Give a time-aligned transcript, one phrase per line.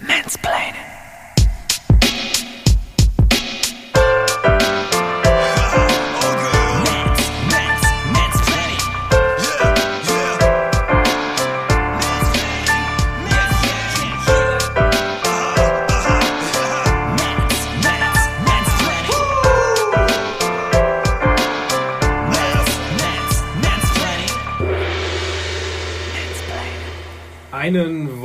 [0.00, 0.97] Mansplaining.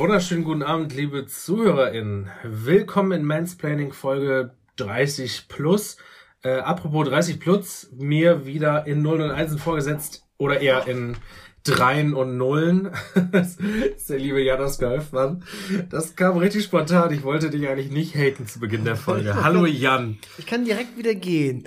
[0.04, 2.28] Wunderschönen guten Abend, liebe ZuhörerInnen.
[2.42, 5.96] Willkommen in Mansplaining Folge 30 plus.
[6.42, 11.16] Äh, apropos 30 plus, mir wieder in 0 und 1 vorgesetzt oder eher in
[11.62, 12.90] Dreien und Nullen.
[13.32, 13.56] das
[13.96, 15.42] ist der liebe Janos Golfmann.
[15.88, 17.10] Das kam richtig spontan.
[17.14, 19.34] Ich wollte dich eigentlich nicht haten zu Beginn der Folge.
[19.42, 20.18] Hallo Jan.
[20.36, 21.66] Ich kann direkt wieder gehen.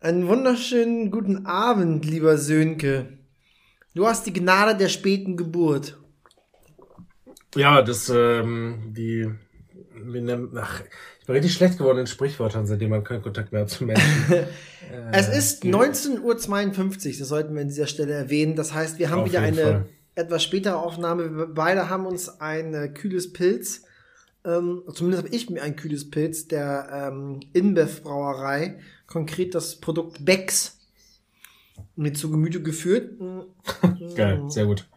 [0.00, 3.18] Einen wunderschönen guten Abend, lieber Sönke.
[3.94, 5.98] Du hast die Gnade der späten Geburt.
[7.54, 9.30] Ja, das, ähm, die,
[9.94, 10.82] wie nennt, ach,
[11.20, 14.06] ich bin richtig schlecht geworden in Sprichwörtern, seitdem man keinen Kontakt mehr hat zu Menschen.
[14.90, 18.56] Äh, es ist 19.52 Uhr, das sollten wir an dieser Stelle erwähnen.
[18.56, 19.86] Das heißt, wir haben wieder eine Fall.
[20.14, 21.36] etwas spätere Aufnahme.
[21.36, 23.82] Wir beide haben uns ein äh, kühles Pilz,
[24.46, 30.24] ähm, zumindest habe ich mir ein kühles Pilz der ähm, InBev Brauerei, konkret das Produkt
[30.24, 30.78] Becks,
[31.94, 33.12] mir zu Gemüte geführt.
[34.16, 34.88] Geil, sehr gut.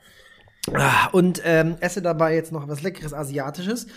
[0.74, 3.88] Ah, Und ähm, esse dabei jetzt noch was leckeres Asiatisches.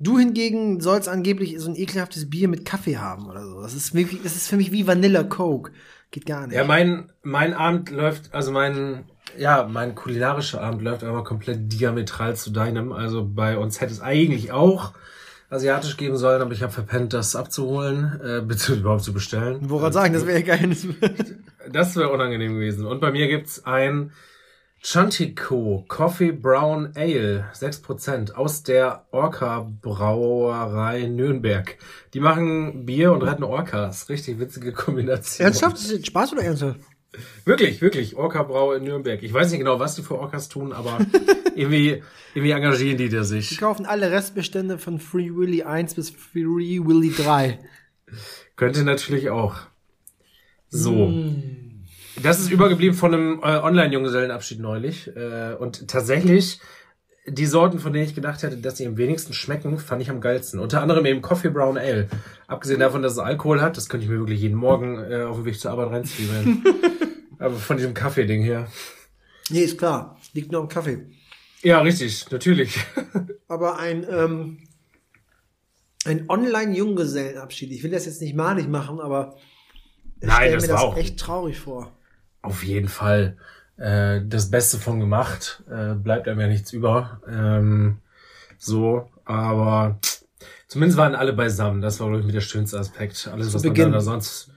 [0.00, 3.60] Du hingegen sollst angeblich so ein ekelhaftes Bier mit Kaffee haben oder so.
[3.60, 5.72] Das ist, für mich- das ist für mich wie Vanilla Coke.
[6.10, 6.56] Geht gar nicht.
[6.56, 9.04] Ja, mein, mein Abend läuft, also mein,
[9.36, 12.92] ja, mein kulinarischer Abend läuft aber komplett diametral zu deinem.
[12.92, 14.92] Also bei uns hätte es eigentlich auch
[15.50, 19.58] asiatisch geben sollen, aber ich habe verpennt, das abzuholen, äh, beziehungsweise überhaupt zu bestellen.
[19.62, 20.74] Woran sagen, das wäre ja geil.
[21.72, 22.84] Das wäre unangenehm gewesen.
[22.84, 24.12] Und bei mir gibt's ein
[24.86, 31.78] Chantico Coffee Brown Ale, 6% aus der Orca Brauerei Nürnberg.
[32.12, 34.10] Die machen Bier und retten Orcas.
[34.10, 35.46] Richtig witzige Kombination.
[35.46, 35.76] Ernsthaft?
[35.76, 36.80] Ist das Spaß oder ernsthaft?
[37.46, 38.14] Wirklich, wirklich.
[38.16, 39.22] Orca Brau in Nürnberg.
[39.22, 40.98] Ich weiß nicht genau, was die für Orcas tun, aber
[41.54, 42.02] irgendwie,
[42.34, 43.56] irgendwie engagieren die da Die sich.
[43.56, 47.58] kaufen alle Restbestände von Free Willy 1 bis Free Willy 3.
[48.56, 49.56] Könnte natürlich auch.
[50.68, 51.24] So.
[52.22, 55.08] Das ist übergeblieben von einem äh, Online-Junggesellenabschied neulich.
[55.16, 56.60] Äh, und tatsächlich,
[57.26, 60.20] die Sorten, von denen ich gedacht hätte, dass sie am wenigsten schmecken, fand ich am
[60.20, 60.60] geilsten.
[60.60, 62.08] Unter anderem eben Coffee Brown Ale.
[62.46, 65.36] Abgesehen davon, dass es Alkohol hat, das könnte ich mir wirklich jeden Morgen äh, auf
[65.36, 66.62] dem Weg zur Arbeit reinzwiebeln.
[67.38, 68.68] Aber von diesem Kaffee-Ding hier.
[69.50, 70.18] Nee, ist klar.
[70.34, 71.06] Liegt nur am Kaffee.
[71.62, 72.78] Ja, richtig, natürlich.
[73.48, 74.58] Aber ein, ähm,
[76.04, 77.72] ein Online-Junggesellenabschied.
[77.72, 79.36] Ich will das jetzt nicht malig machen, aber
[80.20, 81.90] ich Nein, stell das mir war das auch- echt traurig vor.
[82.44, 83.38] Auf jeden Fall
[83.78, 85.62] äh, das Beste von gemacht.
[85.70, 87.22] Äh, bleibt einem ja nichts über.
[87.26, 87.98] Ähm,
[88.58, 89.98] so, aber
[90.68, 91.80] zumindest waren alle beisammen.
[91.80, 93.30] Das war, glaube ich, mit der schönste Aspekt.
[93.32, 93.84] Alles, was Beginn.
[93.84, 94.50] man da sonst,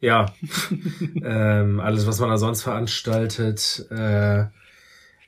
[0.00, 0.26] ja,
[1.22, 4.46] ähm, alles, was man da sonst veranstaltet, äh,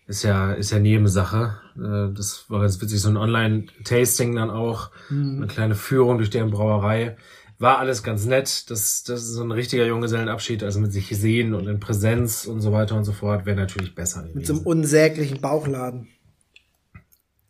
[0.09, 1.59] ist ja, ist ja Nebensache.
[1.77, 6.51] Äh, das war ganz witzig, so ein Online-Tasting dann auch, eine kleine Führung durch deren
[6.51, 7.17] Brauerei.
[7.61, 8.71] War alles ganz nett.
[8.71, 12.63] Das, das ist so ein richtiger Junggesellenabschied, also mit sich sehen und in Präsenz und
[12.63, 14.67] so weiter und so fort, wäre natürlich besser Mit so einem gewesen.
[14.67, 16.09] unsäglichen Bauchladen.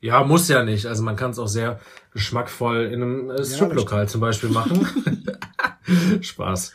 [0.00, 0.86] Ja, muss ja nicht.
[0.86, 1.78] Also man kann es auch sehr
[2.12, 4.84] geschmackvoll in einem äh, Striplokal zum Beispiel machen.
[6.20, 6.72] Spaß.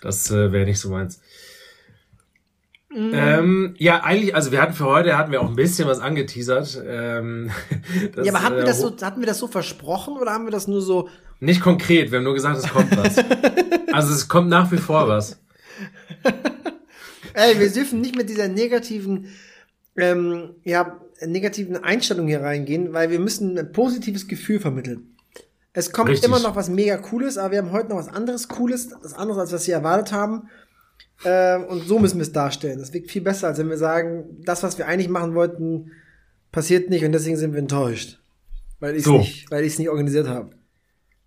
[0.00, 1.20] Das äh, wäre nicht so meins.
[2.94, 6.80] Ähm, ja, eigentlich, also wir hatten für heute hatten wir auch ein bisschen was angeteasert.
[6.86, 7.50] Ähm,
[8.14, 10.44] das, ja, aber hatten wir, äh, das so, hatten wir das so versprochen oder haben
[10.44, 11.08] wir das nur so,
[11.40, 13.16] Nicht konkret, wir haben nur gesagt, es kommt was.
[13.92, 15.38] also es kommt nach wie vor was.
[17.34, 19.26] ey, wir dürfen nicht mit dieser negativen,
[19.96, 25.14] ähm, ja, negativen Einstellung hier reingehen, weil wir müssen ein positives Gefühl vermitteln.
[25.72, 26.26] Es kommt Richtig.
[26.28, 29.40] immer noch was mega Cooles, aber wir haben heute noch was anderes Cooles, was anderes,
[29.40, 30.48] als was wir erwartet haben.
[31.24, 32.78] Ähm, und so müssen wir es darstellen.
[32.78, 35.92] Das wirkt viel besser, als wenn wir sagen, das, was wir eigentlich machen wollten,
[36.50, 38.18] passiert nicht und deswegen sind wir enttäuscht.
[38.80, 39.18] Weil ich es So.
[39.18, 40.50] nicht, weil nicht organisiert habe.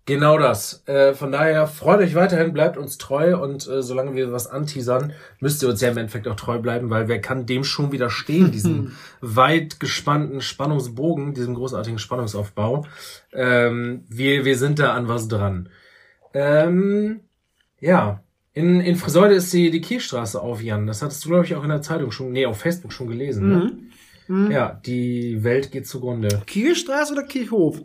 [0.06, 0.82] Genau das.
[0.86, 5.12] Äh, von daher freut euch weiterhin, bleibt uns treu und äh, solange wir was anteasern,
[5.40, 8.50] müsst ihr uns ja im Endeffekt auch treu bleiben, weil wer kann dem schon widerstehen,
[8.52, 12.86] diesem weit gespannten Spannungsbogen, diesem großartigen Spannungsaufbau.
[13.32, 15.68] Ähm, wir, wir sind da an was dran.
[16.34, 17.20] Ähm,
[17.78, 20.86] ja, in, in Friseute ist die, die Kielstraße auf, Jan.
[20.86, 23.48] Das hattest du, glaube ich, auch in der Zeitung schon, nee, auf Facebook schon gelesen.
[23.48, 24.52] Ne?
[24.52, 26.42] Ja, die Welt geht zugrunde.
[26.46, 27.80] Kielstraße oder Kirchhof?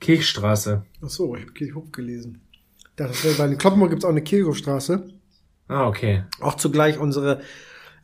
[0.00, 0.84] Kirchstraße.
[1.04, 2.40] Ach so, ich habe Kirchhof gelesen.
[2.96, 5.08] Das bei den Kloppenburg gibt es auch eine Kirchhofstraße.
[5.68, 6.24] Ah, okay.
[6.40, 7.40] Auch zugleich unsere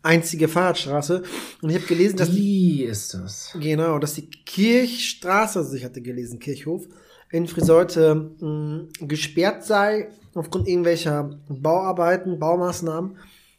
[0.02, 1.22] einzige Fahrradstraße.
[1.62, 3.56] Und ich habe gelesen, dass Wie ist das?
[3.58, 6.86] Genau, dass die Kirchstraße, also ich hatte gelesen, Kirchhof,
[7.30, 13.16] in Friseute mh, gesperrt sei aufgrund irgendwelcher Bauarbeiten, Baumaßnahmen.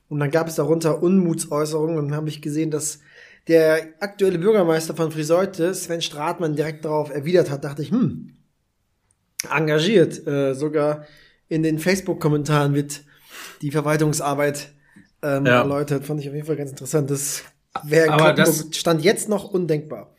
[0.08, 3.00] Und dann gab es darunter Unmutsäußerungen und dann habe ich gesehen, dass
[3.48, 8.34] der aktuelle Bürgermeister von Friseute, Sven Stratmann, direkt darauf erwidert hat, dachte ich, hm,
[9.54, 10.26] engagiert.
[10.28, 11.06] Äh, sogar
[11.48, 13.02] in den Facebook-Kommentaren wird
[13.62, 14.74] die Verwaltungsarbeit
[15.22, 15.62] ähm, Ja.
[15.62, 16.06] erläutert.
[16.06, 17.10] Fand ich auf jeden Fall ganz interessant.
[17.12, 17.44] Das
[17.84, 20.14] wäre stand jetzt noch undenkbar.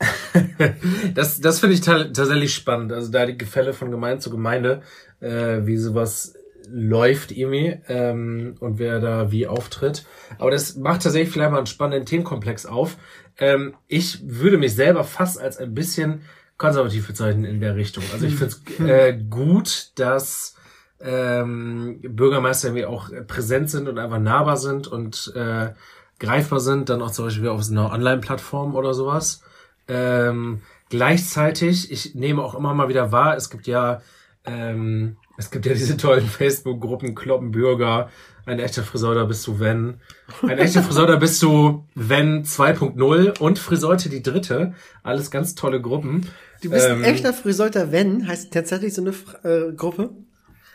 [1.14, 2.92] Das, das finde ich ta- tatsächlich spannend.
[2.92, 4.82] Also da die Gefälle von Gemeinde zu Gemeinde,
[5.20, 6.34] äh, wie sowas
[6.72, 10.04] läuft irgendwie ähm, und wer da wie auftritt.
[10.38, 12.96] Aber das macht tatsächlich vielleicht mal einen spannenden Themenkomplex auf.
[13.38, 16.22] Ähm, ich würde mich selber fast als ein bisschen
[16.58, 18.04] konservativ bezeichnen in der Richtung.
[18.12, 20.56] Also ich finde es äh, gut, dass
[21.00, 25.70] ähm, Bürgermeister irgendwie auch präsent sind und einfach nahbar sind und äh,
[26.18, 29.42] greifbar sind, dann auch zum Beispiel auf einer Online-Plattform oder sowas.
[29.88, 34.02] Ähm, gleichzeitig, ich nehme auch immer mal wieder wahr, es gibt ja,
[34.44, 38.10] ähm, es gibt ja diese tollen Facebook-Gruppen, Kloppenbürger,
[38.44, 40.00] ein echter Friseur, da bist du, wenn.
[40.42, 44.74] Ein echter Friseur, da bist du, wenn 2.0 und Friseute die dritte.
[45.02, 46.26] Alles ganz tolle Gruppen.
[46.62, 50.10] Du bist Ähm, ein echter Friseuter, wenn, heißt tatsächlich so eine äh, Gruppe.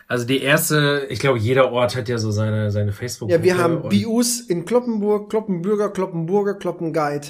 [0.07, 3.33] Also die erste, ich glaube, jeder Ort hat ja so seine, seine Facebook-Gruppe.
[3.33, 7.27] Ja, wir haben BUs in Kloppenburg, Kloppenbürger, Kloppenburger, Kloppenguide.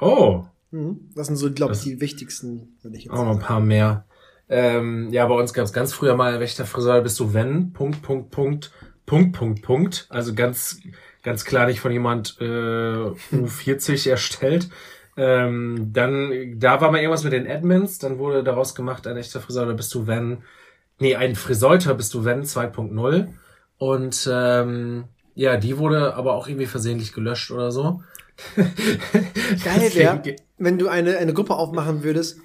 [0.00, 1.10] Oh, Mhm.
[1.14, 4.04] Das sind so, glaube ich, die wichtigsten, wenn ich jetzt auch noch ein paar mehr.
[4.48, 8.02] Ähm, ja, bei uns gab es ganz früher mal Wächter Friseur, bist du wenn, Punkt,
[8.02, 8.72] Punkt, Punkt,
[9.04, 10.06] Punkt, Punkt, Punkt.
[10.08, 10.80] Also ganz,
[11.22, 14.68] ganz klar nicht von jemand äh, U40 erstellt.
[15.16, 19.40] Ähm, dann, da war mal irgendwas mit den Admins, dann wurde daraus gemacht, ein echter
[19.40, 20.44] Friseur, bist du wenn,
[21.00, 23.28] nee, ein Friseuter bist du wenn 2.0.
[23.78, 25.04] Und ähm,
[25.34, 28.02] ja, die wurde aber auch irgendwie versehentlich gelöscht oder so.
[28.56, 32.38] Geil wäre, wenn du eine, eine Gruppe aufmachen würdest,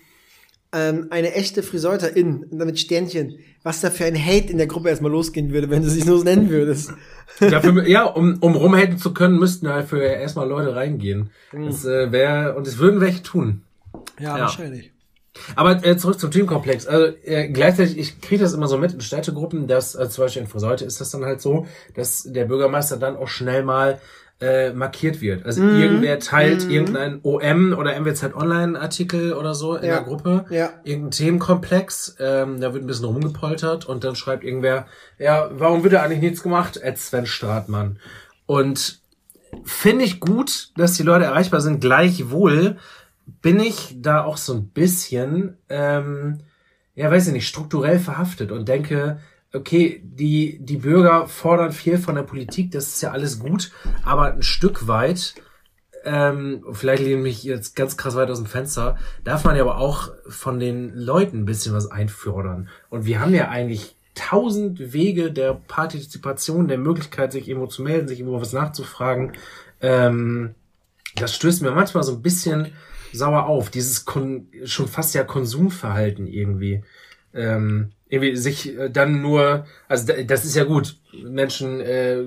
[0.74, 4.68] ähm, eine echte Friseuterin, und dann mit Sternchen, was da für ein Hate in der
[4.68, 6.94] Gruppe erstmal losgehen würde, wenn du sie nur so nennen würdest.
[7.40, 11.30] Dafür, ja, um, um rumhaten zu können, müssten dafür erstmal Leute reingehen.
[11.52, 13.62] Das äh, wäre, und es würden welche tun.
[14.20, 14.42] Ja, Ja.
[14.42, 14.92] wahrscheinlich.
[15.56, 16.86] Aber äh, zurück zum Teamkomplex.
[16.86, 20.44] Also äh, gleichzeitig, ich kriege das immer so mit in Städtegruppen, dass äh, zum Beispiel
[20.44, 21.66] in Friseute ist das dann halt so,
[21.96, 24.00] dass der Bürgermeister dann auch schnell mal
[24.42, 25.46] äh, markiert wird.
[25.46, 25.80] Also Mhm.
[25.82, 29.96] irgendwer teilt irgendein OM oder MWZ Online-Artikel oder so in Ja.
[29.96, 30.46] der Gruppe.
[30.50, 30.70] Ja.
[30.84, 34.86] Irgendein Themenkomplex, ähm, da wird ein bisschen rumgepoltert und dann schreibt irgendwer,
[35.18, 36.78] ja, warum wird da eigentlich nichts gemacht?
[36.78, 38.00] Ed Sven Stratmann.
[38.46, 39.00] Und
[39.64, 41.80] finde ich gut, dass die Leute erreichbar sind.
[41.80, 42.78] Gleichwohl
[43.42, 46.42] bin ich da auch so ein bisschen, ähm,
[46.96, 49.20] ja, weiß ich nicht, strukturell verhaftet und denke,
[49.54, 53.72] okay, die, die Bürger fordern viel von der Politik, das ist ja alles gut,
[54.04, 55.36] aber ein Stück weit,
[56.06, 59.62] ähm, vielleicht lehne ich mich jetzt ganz krass weit aus dem Fenster, darf man ja
[59.62, 62.68] aber auch von den Leuten ein bisschen was einfordern.
[62.90, 68.08] Und wir haben ja eigentlich tausend Wege der Partizipation, der Möglichkeit, sich irgendwo zu melden,
[68.08, 69.34] sich irgendwo was nachzufragen.
[69.82, 70.56] Ähm,
[71.16, 72.74] das stößt mir manchmal so ein bisschen
[73.14, 73.70] sauer auf.
[73.70, 76.84] Dieses Kon schon fast ja Konsumverhalten irgendwie.
[77.34, 80.98] Ähm, irgendwie sich äh, dann nur, also da- das ist ja gut.
[81.24, 82.18] Menschen äh,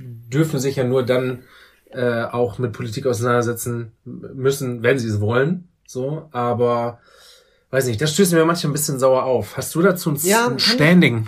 [0.00, 1.44] dürfen sich ja nur dann
[1.90, 5.68] äh, auch mit Politik auseinandersetzen müssen, wenn sie es wollen.
[5.86, 7.00] So, aber
[7.70, 9.56] weiß nicht, das stößt mir manchmal ein bisschen sauer auf.
[9.56, 11.26] Hast du dazu ein, Ja, ein ich- Standing?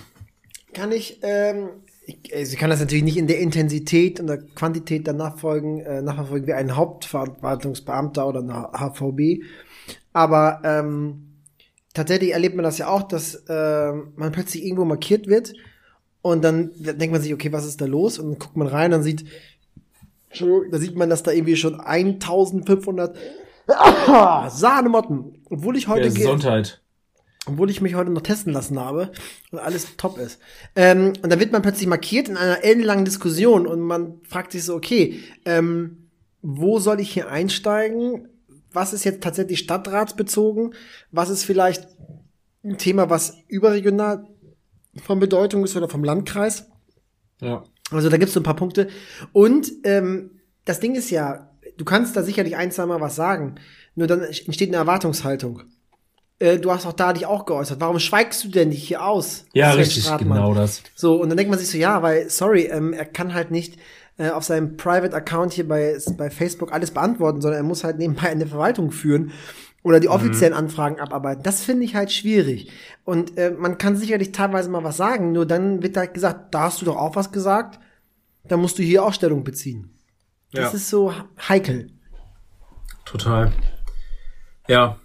[0.75, 1.69] Kann ich, ähm,
[2.07, 5.81] ich, also ich kann das natürlich nicht in der Intensität und der Quantität dann nachfolgen,
[5.81, 9.43] äh, nachverfolgen wie ein Hauptverwaltungsbeamter oder eine HVB.
[10.13, 11.30] Aber ähm,
[11.95, 15.53] tatsächlich erlebt man das ja auch, dass ähm, man plötzlich irgendwo markiert wird
[16.23, 18.19] und dann denkt man sich, okay, was ist da los?
[18.19, 19.25] Und dann guckt man rein und sieht,
[20.71, 23.17] da sieht man, dass da irgendwie schon 1500
[24.51, 26.81] Sahnemotten, obwohl ich heute ge- Gesundheit.
[27.47, 29.11] obwohl ich mich heute noch testen lassen habe
[29.51, 30.39] und alles top ist.
[30.77, 34.65] Ähm, und dann wird man plötzlich markiert in einer ellenlangen Diskussion und man fragt sich
[34.65, 36.09] so, okay, ähm,
[36.43, 38.29] wo soll ich hier einsteigen?
[38.73, 40.75] Was ist jetzt tatsächlich stadtratsbezogen?
[41.11, 41.89] Was ist vielleicht
[42.65, 44.27] ein Thema, was überregional
[45.03, 46.69] von Bedeutung ist oder vom Landkreis?
[47.41, 47.65] Ja.
[47.91, 48.89] Also da gibt's so ein paar Punkte.
[49.33, 53.57] Und ähm, das Ding ist ja, du kannst da sicherlich ein, zwei Mal was sagen,
[53.95, 55.63] nur dann entsteht eine Erwartungshaltung.
[56.39, 57.81] Äh, du hast auch da dich auch geäußert.
[57.81, 59.45] Warum schweigst du denn nicht hier aus?
[59.53, 60.39] Ja, richtig, Stratmann?
[60.39, 60.83] genau das.
[60.95, 63.79] So, und dann denkt man sich so, ja, weil, sorry, ähm, er kann halt nicht
[64.21, 68.29] äh, auf seinem Private-Account hier bei, bei Facebook alles beantworten, sondern er muss halt nebenbei
[68.29, 69.33] eine Verwaltung führen
[69.83, 71.43] oder die offiziellen Anfragen abarbeiten.
[71.43, 72.71] Das finde ich halt schwierig.
[73.05, 76.65] Und äh, man kann sicherlich teilweise mal was sagen, nur dann wird halt gesagt, da
[76.65, 77.81] hast du doch auch was gesagt.
[78.45, 79.91] dann musst du hier auch Stellung beziehen.
[80.53, 80.77] Das Ja.
[80.77, 81.13] ist so
[81.49, 81.91] heikel.
[83.05, 83.53] Total.
[84.69, 84.99] Ja.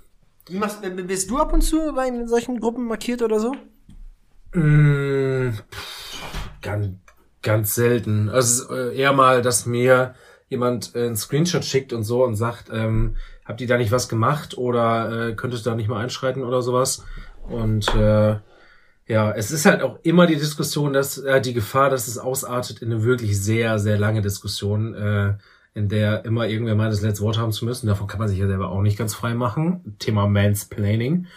[0.48, 3.54] Wie machst, bist du ab und zu bei solchen Gruppen markiert oder so?
[4.54, 6.22] Mm, pff,
[6.62, 6.90] ganz,
[7.46, 8.28] ganz selten.
[8.28, 10.16] Also äh, eher mal, dass mir
[10.50, 14.10] jemand äh, einen Screenshot schickt und so und sagt, ähm, habt ihr da nicht was
[14.10, 17.06] gemacht oder äh, könntest du da nicht mal einschreiten oder sowas.
[17.48, 18.36] Und äh,
[19.08, 22.82] ja, es ist halt auch immer die Diskussion, dass äh, die Gefahr, dass es ausartet
[22.82, 25.34] in eine wirklich sehr, sehr lange Diskussion, äh,
[25.76, 27.88] in der immer irgendwer meint, das letzte Wort haben zu müssen.
[27.88, 29.96] Davon kann man sich ja selber auch nicht ganz frei machen.
[30.00, 31.28] Thema Mansplaining.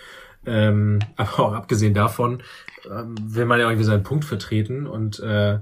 [0.47, 2.43] Ähm, aber auch abgesehen davon
[2.91, 5.59] ähm, will man ja irgendwie seinen Punkt vertreten und äh,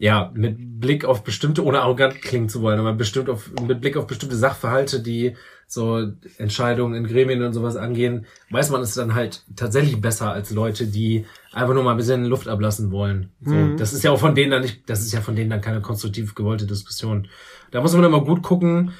[0.00, 3.98] ja, mit Blick auf bestimmte, ohne arrogant klingen zu wollen, aber bestimmt auf, mit Blick
[3.98, 9.14] auf bestimmte Sachverhalte, die so Entscheidungen in Gremien und sowas angehen, weiß man es dann
[9.14, 13.28] halt tatsächlich besser als Leute, die einfach nur mal ein bisschen Luft ablassen wollen.
[13.44, 15.60] So, Das ist ja auch von denen dann nicht, das ist ja von denen dann
[15.60, 17.28] keine konstruktiv gewollte Diskussion.
[17.70, 18.92] Da muss man immer gut gucken,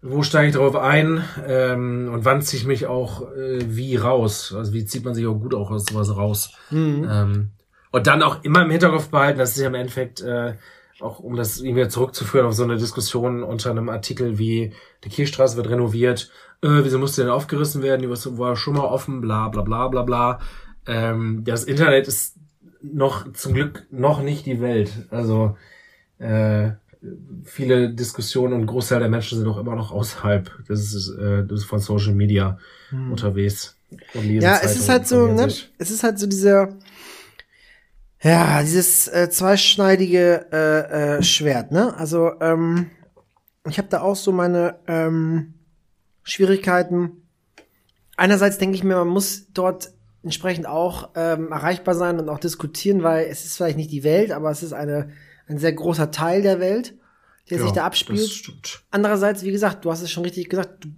[0.00, 4.54] wo steige ich drauf ein ähm, und wann ziehe ich mich auch äh, wie raus.
[4.56, 6.52] Also wie zieht man sich auch gut auch aus sowas raus.
[7.10, 7.50] Ähm,
[7.96, 10.52] und dann auch immer im Hinterkopf behalten, das ist ja im Endeffekt äh,
[11.00, 15.56] auch um das irgendwie zurückzuführen auf so eine Diskussion unter einem Artikel wie die Kirchstraße
[15.56, 19.62] wird renoviert, äh, wieso musste denn aufgerissen werden, die war schon mal offen, bla bla
[19.62, 20.40] bla bla bla.
[20.86, 22.36] Ähm, das Internet ist
[22.82, 24.92] noch zum Glück noch nicht die Welt.
[25.10, 25.56] Also
[26.18, 26.72] äh,
[27.44, 31.60] viele Diskussionen und Großteil der Menschen sind auch immer noch außerhalb das ist, äh, das
[31.60, 32.58] ist von Social Media
[33.10, 33.78] unterwegs.
[34.12, 34.40] Hm.
[34.40, 35.46] Ja, es ist halt so, ne?
[35.78, 36.68] Es ist halt so dieser,
[38.28, 41.94] ja, dieses äh, zweischneidige äh, äh, Schwert, ne?
[41.96, 42.90] Also, ähm,
[43.68, 45.54] ich habe da auch so meine ähm,
[46.22, 47.22] Schwierigkeiten.
[48.16, 49.92] Einerseits denke ich mir, man muss dort
[50.22, 54.32] entsprechend auch ähm, erreichbar sein und auch diskutieren, weil es ist vielleicht nicht die Welt,
[54.32, 55.10] aber es ist eine,
[55.48, 56.94] ein sehr großer Teil der Welt,
[57.50, 58.28] der sich Ja, da Das abspielt.
[58.28, 58.82] stimmt.
[58.90, 60.88] Andererseits, wie gesagt, du hast es schon richtig gesagt, du,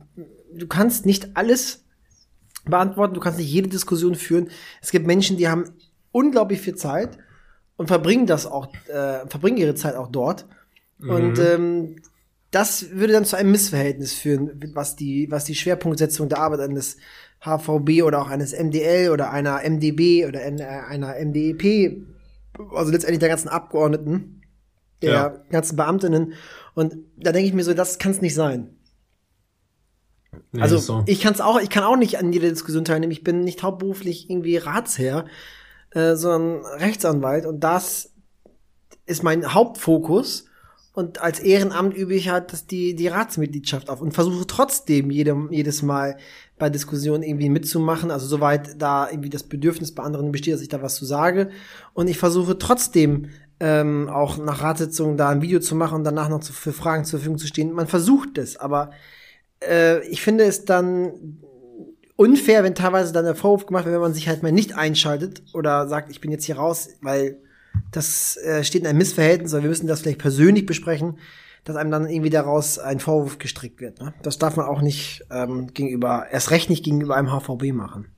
[0.55, 1.85] du kannst nicht alles
[2.65, 4.49] beantworten, du kannst nicht jede Diskussion führen.
[4.81, 5.65] Es gibt Menschen, die haben
[6.13, 7.19] unglaublich viel Zeit
[7.77, 10.47] und verbringen das auch, äh, verbringen ihre Zeit auch dort.
[11.01, 11.97] Und ähm,
[12.51, 16.97] das würde dann zu einem Missverhältnis führen, was die, was die Schwerpunktsetzung der Arbeit eines
[17.41, 22.05] HVB oder auch eines MDL oder einer MDB oder äh, einer MDEP,
[22.75, 24.43] also letztendlich der ganzen Abgeordneten,
[25.03, 25.29] der Ja.
[25.51, 26.33] ganzen Beamtinnen.
[26.75, 28.71] Und da denke ich mir so, das kann es nicht sein.
[30.53, 31.05] Nee, Also so.
[31.07, 33.13] ich kann es auch, ich kann auch nicht an jeder Diskussion teilnehmen.
[33.13, 35.27] Ich bin nicht hauptberuflich irgendwie Ratsherr,
[35.93, 38.11] äh, sondern Rechtsanwalt und das
[39.07, 40.45] ist mein Hauptfokus.
[40.93, 45.53] Und als Ehrenamt übe ich halt das die, die Ratsmitgliedschaft auf und versuche trotzdem jedem,
[45.53, 46.17] jedes Mal
[46.59, 48.11] bei Diskussionen irgendwie mitzumachen.
[48.11, 51.51] Also soweit da irgendwie das Bedürfnis bei anderen besteht, dass ich da was zu sage.
[51.95, 53.29] Und ich versuche trotzdem
[53.61, 57.05] ähm, auch nach Ratssitzungen da ein Video zu machen und danach noch zu, für Fragen
[57.05, 57.73] zur Verfügung zu stehen.
[57.73, 58.91] Man versucht es, aber
[59.61, 61.39] äh, ich finde es dann
[62.19, 65.43] unfair, wenn teilweise dann der Vorwurf gemacht wird, wenn man sich halt mal nicht einschaltet
[65.55, 67.39] oder sagt, ich bin jetzt hier raus, weil
[67.93, 71.19] das äh, steht in einem Missverhältnis oder wir müssen das vielleicht persönlich besprechen,
[71.65, 74.01] dass einem dann irgendwie daraus ein Vorwurf gestrickt wird.
[74.01, 74.13] Ne?
[74.23, 78.09] Das darf man auch nicht ähm, gegenüber, erst recht nicht gegenüber einem HVB machen.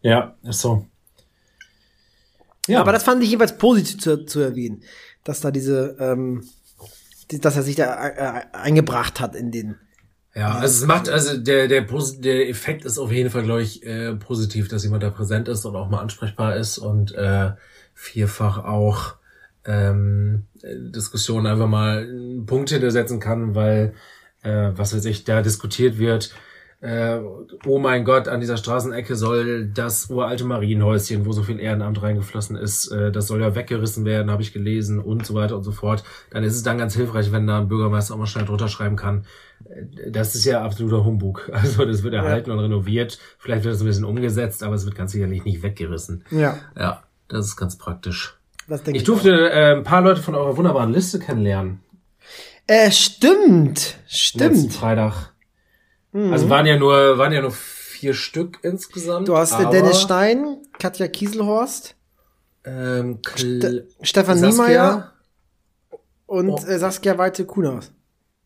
[0.00, 0.86] Ja, ist so.
[2.68, 4.84] Ja, Aber das fand ich jeweils positiv zu, zu erwähnen,
[5.24, 6.44] dass da diese, ähm,
[7.32, 9.76] die, dass er sich da äh, eingebracht hat in den.
[10.34, 13.86] Ja, also es macht, also der, der, der Effekt ist auf jeden Fall, glaube ich,
[13.86, 17.52] äh, positiv, dass jemand da präsent ist und auch mal ansprechbar ist und äh,
[17.94, 19.14] vierfach auch
[19.64, 23.94] ähm, Diskussionen einfach mal einen Punkt hintersetzen kann, weil,
[24.42, 26.34] äh, was weiß ich, da diskutiert wird,
[26.84, 27.18] äh,
[27.66, 32.56] oh mein Gott, an dieser Straßenecke soll das uralte Marienhäuschen, wo so viel Ehrenamt reingeflossen
[32.56, 35.72] ist, äh, das soll ja weggerissen werden, habe ich gelesen und so weiter und so
[35.72, 36.04] fort.
[36.30, 38.96] Dann ist es dann ganz hilfreich, wenn da ein Bürgermeister auch mal schnell drunter schreiben
[38.96, 39.24] kann.
[39.64, 41.50] Äh, Das ist ja absoluter Humbug.
[41.52, 43.18] Also das wird erhalten und renoviert.
[43.38, 46.24] Vielleicht wird es ein bisschen umgesetzt, aber es wird ganz sicherlich nicht weggerissen.
[46.30, 48.36] Ja, Ja, das ist ganz praktisch.
[48.68, 51.80] das denke Ich durfte äh, ein paar Leute von eurer wunderbaren Liste kennenlernen.
[52.66, 53.96] Äh, stimmt,
[54.34, 54.72] Letzten stimmt.
[56.22, 56.32] Freitag.
[56.32, 59.28] Also waren ja nur, waren ja nur vier Stück insgesamt.
[59.28, 61.96] Du hast aber, Dennis Stein, Katja Kieselhorst,
[62.64, 64.64] ähm, Kl Stefan Saskia.
[64.66, 65.12] Niemeyer
[66.26, 66.66] und Oh.
[66.66, 67.92] äh, Saskia Weite-Kunas.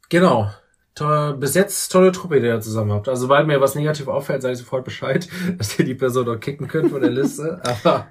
[0.09, 0.51] Genau.
[0.95, 3.09] Toll, bis jetzt tolle Truppe, die ihr zusammen habt.
[3.09, 6.41] Also, sobald mir was negativ auffällt, sage ich sofort Bescheid, dass ihr die Person doch
[6.41, 7.61] kicken könnt von der Liste.
[7.85, 8.09] Aber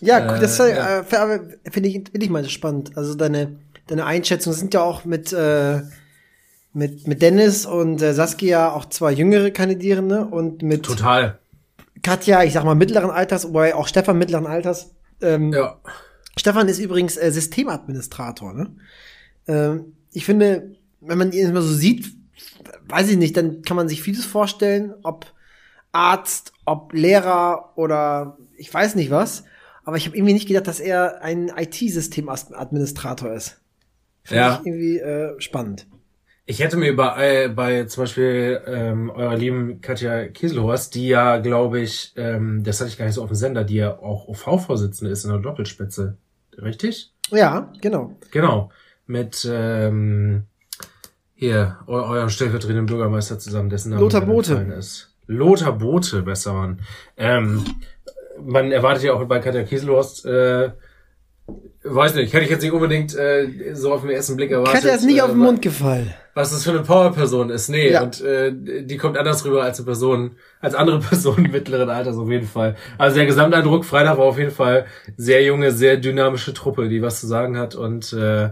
[0.00, 0.66] Ja, Äh, das ja.
[0.66, 1.40] äh, ja.
[1.70, 2.96] finde ich, finde ich mal spannend.
[2.96, 3.56] Also deine,
[3.88, 5.80] deine Einschätzung sind ja auch mit, äh,
[6.72, 11.38] mit, mit Dennis und äh, Saskia auch zwei jüngere Kandidierende und mit total.
[12.02, 14.94] Katja, ich sag mal mittleren Alters, wobei auch Stefan mittleren Alters.
[15.20, 15.80] Ähm, Ja.
[16.36, 18.74] Stefan ist übrigens äh, Systemadministrator, ne?
[19.46, 22.06] Ähm, ich finde, wenn man ihn immer so sieht,
[22.88, 25.26] weiß ich nicht, dann kann man sich vieles vorstellen, ob
[25.92, 29.44] Arzt, ob Lehrer oder ich weiß nicht was.
[29.84, 33.60] Aber ich habe irgendwie nicht gedacht, dass er ein IT-Systemadministrator ist.
[34.22, 34.60] Find Ja.
[34.60, 35.86] Ich irgendwie äh, spannend.
[36.44, 41.38] Ich hätte mir bei, äh, bei zum Beispiel ähm, eurer lieben Katja Kieselhorst, die ja,
[41.38, 44.26] glaube ich, ähm, das hatte ich gar nicht so auf dem Sender, die ja auch
[44.26, 46.16] OV-Vorsitzende ist in der Doppelspitze.
[46.58, 47.12] Richtig?
[47.30, 48.16] Ja, genau.
[48.32, 48.70] Genau.
[49.06, 50.44] Mit ähm,
[51.34, 55.14] hier, eu eurem stellvertretenden Bürgermeister zusammen, dessen Name Lothar entfallen ist.
[55.26, 56.80] Lothar Bote, besser Mann.
[57.16, 57.64] Ähm,
[58.44, 60.72] man erwartet ja auch bei Katja Kieselhorst, äh,
[61.84, 64.74] weiß nicht, hätte ich jetzt nicht unbedingt äh, so auf den ersten Blick erwartet.
[64.74, 66.12] Katja ist nicht äh, auf den Mund gefallen.
[66.34, 67.68] was das für eine Powerperson ist.
[67.68, 68.02] Nee, Ja.
[68.02, 68.52] und äh,
[68.84, 72.76] die kommt anders rüber als eine Person, als andere Personen mittleren Alters auf jeden Fall.
[72.98, 74.86] Also der Gesamteindruck Freitag war auf jeden Fall
[75.16, 78.50] sehr junge, sehr dynamische Truppe, die was zu sagen hat und äh,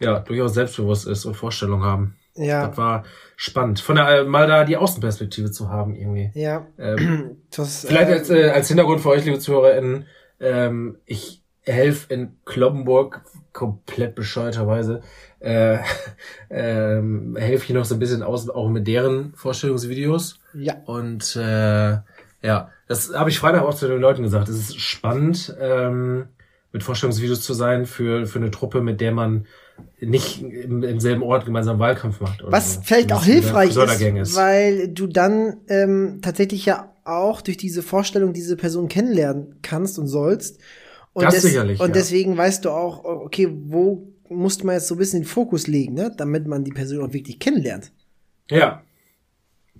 [0.00, 2.14] ja, durchaus selbstbewusst ist und Vorstellungen haben.
[2.36, 3.02] Ja, Das war
[3.34, 3.80] spannend.
[3.80, 6.30] Von der, äh, mal da die Außenperspektive zu haben irgendwie.
[6.34, 6.68] ja.
[6.78, 10.06] Ähm, Das, Vielleicht äh, als, äh, als Hintergrund für euch, liebe ZuhörerInnen,
[10.38, 13.22] ähm, ich helfe in Kloppenburg
[13.52, 15.02] komplett bescheuerterweise,
[15.40, 15.78] äh,
[16.50, 20.40] ähm, helfe ich noch so ein bisschen aus, auch mit deren Vorstellungsvideos.
[20.54, 20.76] ja.
[20.86, 21.98] Und äh,
[22.40, 24.48] ja, das habe ich Freitag auch zu den Leuten gesagt.
[24.48, 26.28] Es ist spannend, ähm,
[26.72, 29.46] mit Vorstellungsvideos zu sein für, für eine Truppe, mit der man
[30.00, 32.42] nicht im, im selben Ort gemeinsam Wahlkampf macht.
[32.44, 32.80] Was so.
[32.84, 37.82] vielleicht auch ist hilfreich Fördergang ist, weil du dann ähm, tatsächlich ja auch durch diese
[37.82, 40.60] Vorstellung diese Person kennenlernen kannst und sollst.
[41.18, 41.92] Und, Das sicherlich, und ja.
[41.92, 45.94] deswegen weißt du auch, okay, wo musste man jetzt so ein bisschen den Fokus legen,
[45.94, 46.14] ne?
[46.16, 47.90] damit man die Person auch wirklich kennenlernt.
[48.50, 48.82] Ja,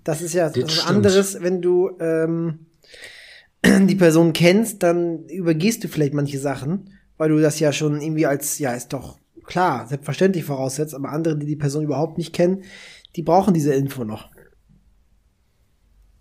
[0.02, 2.66] Das ist ja was anderes, wenn du ähm,
[3.64, 8.26] die Person kennst, dann übergehst du vielleicht manche Sachen, weil du das ja schon irgendwie
[8.26, 12.64] als, ja, ist doch klar, selbstverständlich voraussetzt, aber andere, die die Person überhaupt nicht kennen,
[13.14, 14.30] die brauchen diese Info noch.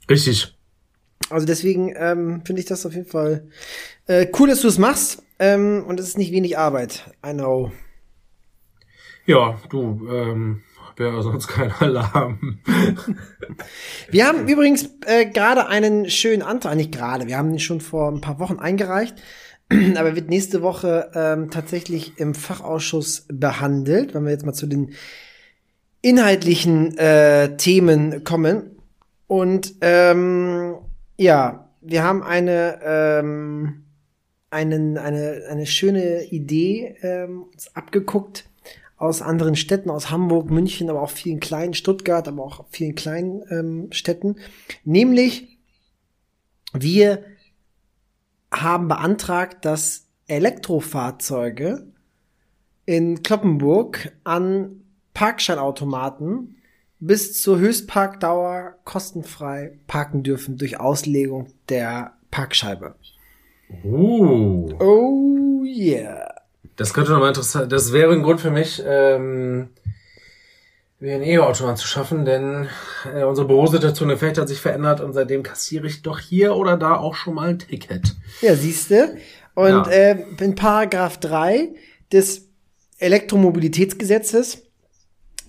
[0.10, 0.54] richtig.
[1.30, 3.48] Also deswegen ähm, finde ich das auf jeden Fall
[4.08, 5.24] äh, cool, dass du es machst.
[5.40, 7.12] Ähm, und es ist nicht wenig Arbeit.
[7.26, 7.72] I know.
[9.26, 10.64] Ja, du, ähm,
[10.98, 12.60] wäre sonst kein Alarm.
[14.10, 18.12] Wir haben übrigens äh, gerade einen schönen Antrag, nicht gerade, wir haben ihn schon vor
[18.12, 19.16] ein paar Wochen eingereicht,
[19.96, 24.94] aber wird nächste Woche ähm, tatsächlich im Fachausschuss behandelt, wenn wir jetzt mal zu den
[26.02, 28.78] inhaltlichen äh, Themen kommen.
[29.28, 30.76] Und ähm,
[31.18, 33.84] ja, wir haben eine, ähm,
[34.58, 38.50] einen, eine, eine schöne Idee ähm, abgeguckt
[38.98, 43.44] aus anderen Städten, aus Hamburg, München, aber auch vielen kleinen, Stuttgart, aber auch vielen kleinen
[43.52, 44.38] ähm, Städten.
[44.84, 45.60] Nämlich,
[46.74, 47.24] wir
[48.52, 51.86] haben beantragt, dass Elektrofahrzeuge
[52.86, 54.82] in Kloppenburg an
[55.14, 56.56] Parkscheinautomaten
[57.00, 62.96] bis zur Höchstparkdauer kostenfrei parken dürfen durch Auslegung der Parkscheibe.
[63.84, 66.34] Uh, Oh yeah.
[66.78, 69.70] das könnte nochmal interessant, das wäre ein Grund für mich, ähm,
[71.00, 72.68] mir ein E-Auto anzuschaffen, denn
[73.14, 76.78] äh, unsere Bürosituation in Fecht hat sich verändert und seitdem kassiere ich doch hier oder
[76.78, 78.16] da auch schon mal ein Ticket.
[78.42, 79.18] Ja, siehste.
[79.54, 79.88] Und Ja.
[79.90, 81.70] äh, in Paragraph 3
[82.12, 82.48] des
[83.00, 84.64] Elektromobilitätsgesetzes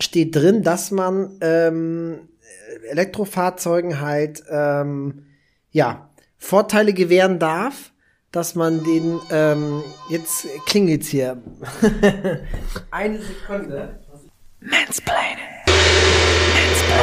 [0.01, 2.29] steht drin, dass man ähm,
[2.91, 5.27] Elektrofahrzeugen halt ähm,
[5.71, 7.93] ja Vorteile gewähren darf,
[8.39, 11.43] dass man den ähm, jetzt klingelt's hier.
[12.93, 13.99] Eine Sekunde.
[14.63, 14.77] Aber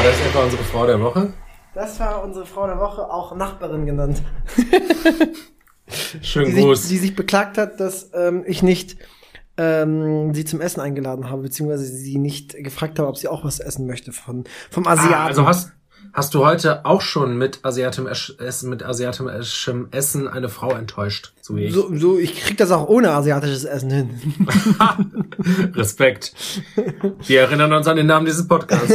[0.03, 1.33] das ist etwa unsere Frau der Woche.
[1.73, 4.21] Das war unsere Frau der Woche, auch Nachbarin genannt.
[6.21, 6.87] Schönen die sich, Gruß.
[6.87, 8.95] die sich beklagt hat, dass ähm, ich nicht
[9.57, 13.59] ähm, sie zum Essen eingeladen habe, beziehungsweise sie nicht gefragt habe, ob sie auch was
[13.59, 15.13] essen möchte von, vom Asiaten.
[15.13, 15.73] Ah, also hast,
[16.13, 21.57] hast du heute auch schon mit asiatischem Essen, mit asiatischem Essen eine Frau enttäuscht, so
[21.57, 21.71] ich.
[21.71, 24.09] so, so, ich krieg das auch ohne asiatisches Essen hin.
[25.75, 26.33] Respekt.
[27.27, 28.91] Wir erinnern uns an den Namen dieses Podcasts.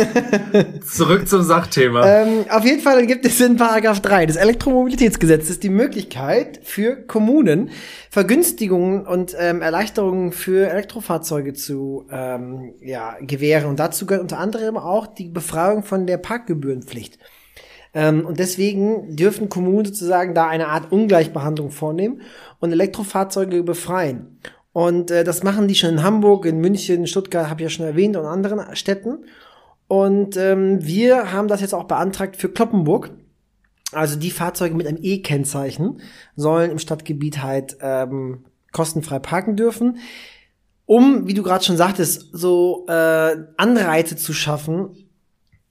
[0.84, 2.04] Zurück zum Sachthema.
[2.04, 7.70] ähm, auf jeden Fall gibt es in Paragraph 3 des Elektromobilitätsgesetzes die Möglichkeit für Kommunen
[8.10, 13.66] Vergünstigungen und ähm, Erleichterungen für Elektrofahrzeuge zu ähm, ja, gewähren.
[13.66, 17.20] Und dazu gehört unter anderem auch die Befreiung von der Parkgebührenpflicht.
[17.92, 22.20] Ähm, und deswegen dürfen Kommunen sozusagen da eine Art Ungleichbehandlung vornehmen
[22.60, 24.38] und Elektrofahrzeuge befreien.
[24.72, 27.86] Und äh, das machen die schon in Hamburg, in München, Stuttgart, habe ich ja schon
[27.86, 29.24] erwähnt, und anderen Städten.
[29.88, 33.10] Und ähm, wir haben das jetzt auch beantragt für Kloppenburg.
[33.92, 36.00] Also die Fahrzeuge mit einem E-Kennzeichen
[36.36, 39.98] sollen im Stadtgebiet halt ähm, kostenfrei parken dürfen.
[40.90, 44.99] um, wie du gerade schon sagtest, so äh, Anreize zu schaffen,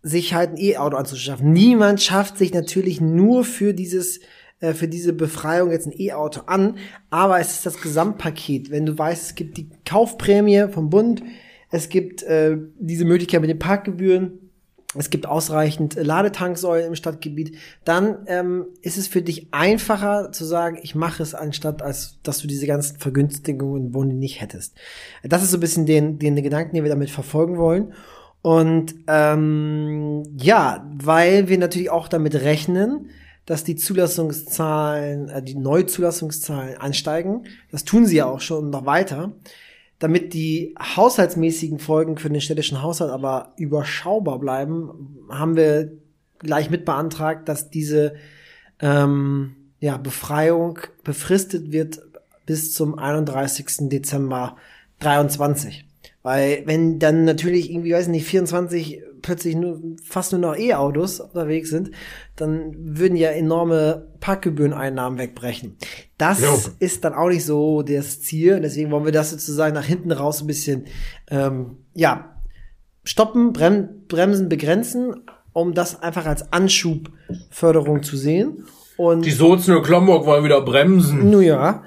[0.01, 1.51] sich halt ein E-Auto anzuschaffen.
[1.51, 4.19] Niemand schafft sich natürlich nur für dieses
[4.61, 6.77] äh, für diese Befreiung jetzt ein E-Auto an,
[7.09, 8.71] aber es ist das Gesamtpaket.
[8.71, 11.23] Wenn du weißt, es gibt die Kaufprämie vom Bund,
[11.71, 14.49] es gibt äh, diese Möglichkeit mit den Parkgebühren,
[14.95, 20.79] es gibt ausreichend Ladetanksäulen im Stadtgebiet, dann ähm, ist es für dich einfacher zu sagen,
[20.81, 24.75] ich mache es anstatt, als dass du diese ganzen Vergünstigungen im Bund nicht hättest.
[25.23, 27.93] Das ist so ein bisschen den, den, den Gedanken, den wir damit verfolgen wollen.
[28.41, 33.09] Und ähm, ja, weil wir natürlich auch damit rechnen,
[33.45, 37.45] dass die Zulassungszahlen, äh, die Neuzulassungszahlen ansteigen.
[37.71, 39.33] Das tun sie ja auch schon noch weiter.
[39.97, 45.91] Damit die haushaltsmäßigen Folgen für den städtischen Haushalt aber überschaubar bleiben, haben wir
[46.37, 48.13] gleich mit beantragt, dass diese
[48.79, 51.99] ähm, ja, Befreiung befristet wird
[52.45, 53.89] bis zum 31.
[53.89, 54.55] Dezember
[54.99, 55.88] 23.
[56.21, 61.69] Weil wenn dann natürlich irgendwie, weiß nicht, 24 plötzlich nur fast nur noch E-Autos unterwegs
[61.69, 61.91] sind,
[62.35, 65.77] dann würden ja enorme Parkgebühreneinnahmen wegbrechen.
[66.17, 66.57] Das jo.
[66.79, 68.59] ist dann auch nicht so das Ziel.
[68.61, 70.85] Deswegen wollen wir das sozusagen nach hinten raus ein bisschen
[71.29, 72.35] ähm, ja
[73.03, 78.65] stoppen, brem bremsen, begrenzen, um das einfach als Anschubförderung zu sehen.
[78.97, 81.29] Und die Sozen in Klomburg wollen wieder bremsen.
[81.29, 81.83] Nun ja.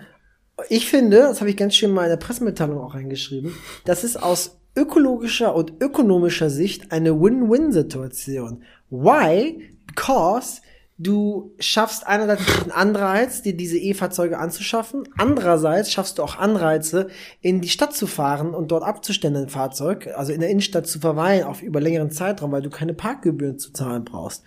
[0.68, 4.22] Ich finde, das habe ich ganz schön mal in der Pressemitteilung auch reingeschrieben, das ist
[4.22, 8.62] aus ökologischer und ökonomischer Sicht eine Win-Win-Situation.
[8.90, 9.70] Why?
[9.86, 10.62] Because
[10.98, 15.08] du schaffst einerseits einen Anreiz, dir diese E-Fahrzeuge anzuschaffen.
[15.18, 17.08] Andererseits schaffst du auch Anreize,
[17.40, 21.00] in die Stadt zu fahren und dort abzustellen ein Fahrzeug, also in der Innenstadt zu
[21.00, 24.44] verweilen auf über längeren Zeitraum, weil du keine Parkgebühren zu zahlen brauchst.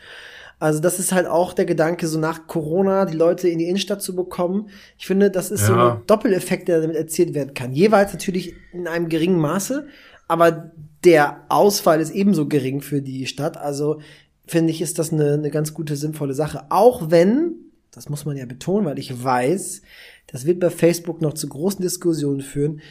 [0.65, 4.01] Also das ist halt auch der Gedanke, so nach Corona die Leute in die Innenstadt
[4.01, 4.69] zu bekommen.
[4.97, 5.67] Ich finde, das ist ja.
[5.67, 7.71] so ein Doppeleffekt, der damit erzielt werden kann.
[7.71, 9.85] Jeweils natürlich in einem geringen Maße,
[10.27, 10.71] aber
[11.03, 13.57] der Ausfall ist ebenso gering für die Stadt.
[13.57, 14.01] Also
[14.47, 16.65] finde ich, ist das eine, eine ganz gute, sinnvolle Sache.
[16.69, 17.53] Auch wenn,
[17.91, 19.83] das muss man ja betonen, weil ich weiß,
[20.25, 22.81] das wird bei Facebook noch zu großen Diskussionen führen,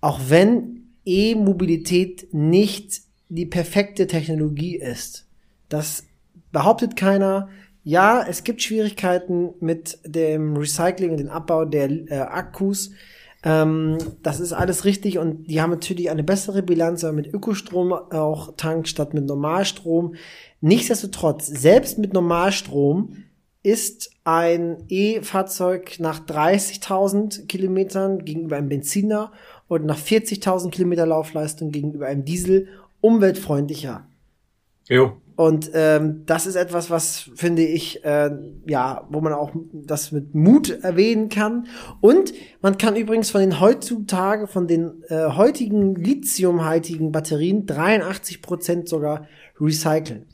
[0.00, 5.28] auch wenn E-Mobilität nicht die perfekte Technologie ist.
[5.68, 6.02] Das
[6.52, 7.48] behauptet keiner.
[7.82, 12.90] Ja, es gibt Schwierigkeiten mit dem Recycling und dem Abbau der äh, Akkus.
[13.42, 17.92] Ähm, das ist alles richtig und die haben natürlich eine bessere Bilanz, aber mit Ökostrom
[17.92, 20.14] auch tankt statt mit Normalstrom.
[20.60, 23.16] Nichtsdestotrotz, selbst mit Normalstrom
[23.62, 29.32] ist ein E-Fahrzeug nach 30.000 Kilometern gegenüber einem Benziner
[29.68, 32.68] und nach 40.000 Kilometer Laufleistung gegenüber einem Diesel
[33.00, 34.06] umweltfreundlicher.
[34.88, 35.16] Jo.
[35.40, 38.30] Und ähm, das ist etwas, was finde ich, äh,
[38.66, 41.66] ja, wo man auch das mit Mut erwähnen kann.
[42.02, 48.86] Und man kann übrigens von den heutzutage, von den äh, heutigen lithiumhaltigen Batterien 83 Prozent
[48.86, 50.26] sogar recyceln.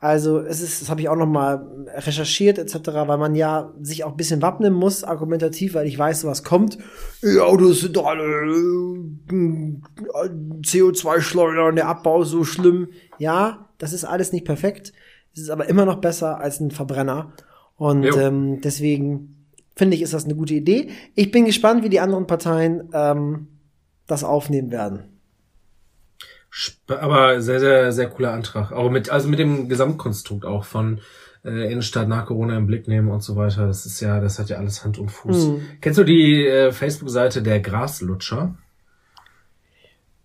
[0.00, 4.02] Also es ist, das habe ich auch noch mal recherchiert etc., weil man ja sich
[4.02, 6.78] auch ein bisschen wappnen muss, argumentativ, weil ich weiß, was kommt.
[7.22, 9.76] Ja, das sind doch alle äh,
[10.62, 12.88] CO2-Schleuder und der Abbau so schlimm.
[13.18, 14.92] Ja, das ist alles nicht perfekt.
[15.32, 17.32] Es ist aber immer noch besser als ein Verbrenner.
[17.76, 20.90] Und ähm, deswegen finde ich, ist das eine gute Idee.
[21.14, 23.48] Ich bin gespannt, wie die anderen Parteien ähm,
[24.06, 25.04] das aufnehmen werden.
[26.88, 28.72] Aber sehr, sehr, sehr cooler Antrag.
[28.72, 31.00] Auch mit, also mit dem Gesamtkonstrukt auch von
[31.44, 33.66] äh, Innenstadt nach Corona im Blick nehmen und so weiter.
[33.66, 35.48] Das ist ja, das hat ja alles Hand und Fuß.
[35.48, 35.60] Mhm.
[35.80, 38.56] Kennst du die äh, Facebook-Seite der Graslutscher?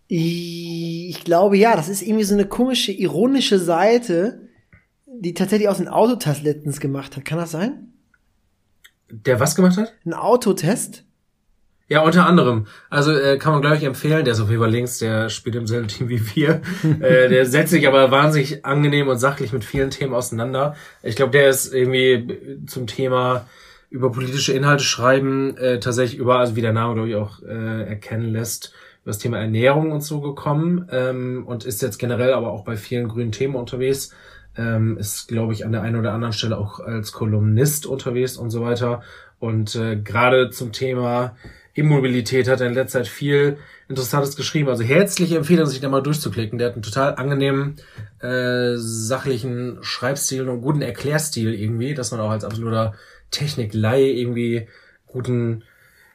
[0.08, 4.50] Ich glaube ja, das ist irgendwie so eine komische, ironische Seite,
[5.06, 7.26] die tatsächlich aus einem Autotest letztens gemacht hat.
[7.26, 7.94] Kann das sein?
[9.10, 9.94] Der was gemacht hat?
[10.06, 11.04] Ein Autotest?
[11.90, 12.66] Ja, unter anderem.
[12.90, 15.68] Also äh, kann man gleich empfehlen, der ist auf jeden Fall links, der spielt im
[15.68, 16.62] selben Team wie wir.
[17.02, 20.76] äh, der setzt sich aber wahnsinnig angenehm und sachlich mit vielen Themen auseinander.
[21.04, 23.46] Ich glaube, der ist irgendwie zum Thema
[23.90, 27.84] über politische Inhalte schreiben, äh, tatsächlich über, also wie der Name, glaube ich, auch äh,
[27.84, 28.74] erkennen lässt,
[29.06, 33.08] das Thema Ernährung und so gekommen ähm, und ist jetzt generell aber auch bei vielen
[33.08, 34.14] grünen Themen unterwegs.
[34.56, 38.52] Ähm, ist, glaube ich, an der einen oder anderen Stelle auch als Kolumnist unterwegs und
[38.52, 39.02] so weiter.
[39.40, 41.36] Und äh, gerade zum Thema
[41.74, 43.58] Immobilität hat er in letzter Zeit viel
[43.90, 44.70] Interessantes geschrieben.
[44.70, 46.60] Also herzliche Empfehlung, sich da mal durchzuklicken.
[46.60, 47.78] Der hat einen total angenehmen,
[48.20, 52.94] äh, sachlichen Schreibstil und guten Erklärstil irgendwie, dass man auch als absoluter
[53.32, 54.68] Techniklei irgendwie
[55.08, 55.64] guten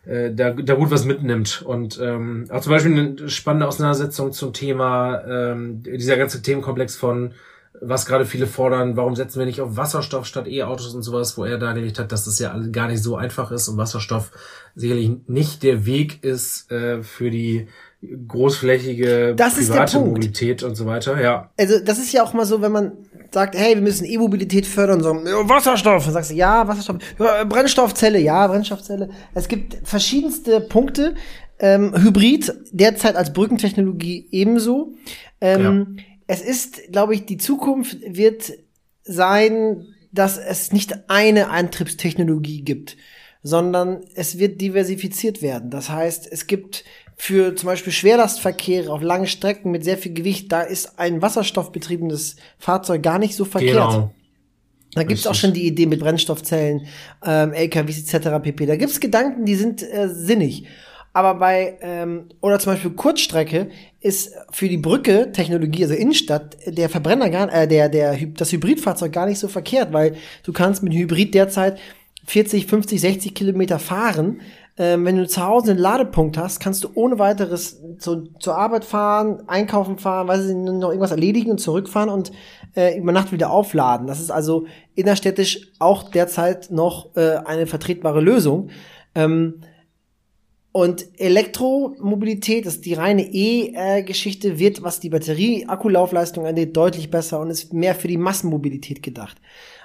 [0.09, 1.63] äh, da, da gut was mitnimmt.
[1.63, 7.35] Und ähm, auch zum Beispiel eine spannende Auseinandersetzung zum Thema ähm, dieser ganze Themenkomplex von
[7.81, 11.45] was gerade viele fordern, warum setzen wir nicht auf Wasserstoff statt E-Autos und sowas, wo
[11.45, 14.33] er dargelegt hat, dass das ja gar nicht so einfach ist und Wasserstoff
[14.75, 17.69] sicherlich nicht der Weg ist äh, für die
[18.03, 19.99] großflächige Das private.
[20.01, 21.21] Mobilität und so weiter.
[21.21, 22.93] Ja, Also das ist ja auch mal so, wenn man
[23.31, 26.05] sagt, hey, wir müssen E-Mobilität fördern, so ja, Wasserstoff.
[26.05, 29.11] Dann sagst du, ja, Wasserstoff, ja, Brennstoffzelle, ja, Brennstoffzelle.
[29.35, 31.15] Es gibt verschiedenste Punkte.
[31.61, 34.95] Ähm, Hybrid derzeit als Brückentechnologie ebenso.
[35.41, 38.53] Ähm, Es ist, glaube ich, die Zukunft wird
[39.03, 42.97] sein, dass es nicht eine Antriebstechnologie gibt,
[43.43, 45.71] sondern es wird diversifiziert werden.
[45.71, 46.85] Das heißt, es gibt
[47.21, 52.37] für zum Beispiel Schwerlastverkehre auf langen Strecken mit sehr viel Gewicht, da ist ein wasserstoffbetriebenes
[52.59, 53.75] Fahrzeug gar nicht so verkehrt.
[53.75, 54.11] genau.
[54.95, 55.41] Da gibt's auch Richtig.
[55.41, 56.87] schon die Idee mit Brennstoffzellen,
[57.25, 58.43] ähm, LKWs etc.
[58.43, 58.67] pp.
[58.67, 60.65] Da gibt's Gedanken, die sind äh, sinnig.
[61.13, 66.89] Aber bei, ähm, oder zum Beispiel Kurzstrecke ist für die Brücke Technologie, also Innenstadt, der
[66.89, 70.95] Verbrenner gar, äh, der, der, das Hybridfahrzeug gar nicht so verkehrt, weil du kannst mit
[70.95, 71.79] Hybrid derzeit
[72.27, 74.43] 40, 50, 60 Kilometer fahren.
[74.79, 78.85] Ähm, wenn du zu Hause einen Ladepunkt hast, kannst du ohne weiteres zu, zur Arbeit
[78.85, 82.31] fahren, einkaufen fahren, weiß ich nicht, noch irgendwas erledigen und zurückfahren und
[82.77, 84.07] äh, über Nacht wieder aufladen.
[84.07, 88.71] Das ist also innerstädtisch auch derzeit noch äh, eine vertretbare Lösung.
[89.17, 89.63] Ähm,
[90.71, 97.51] und Elektromobilität, das ist die reine E-Geschichte, wird, was die Batterie-Akkulaufleistung angeht, deutlich besser und
[97.51, 99.39] ist mehr für die Massenmobilität gedacht.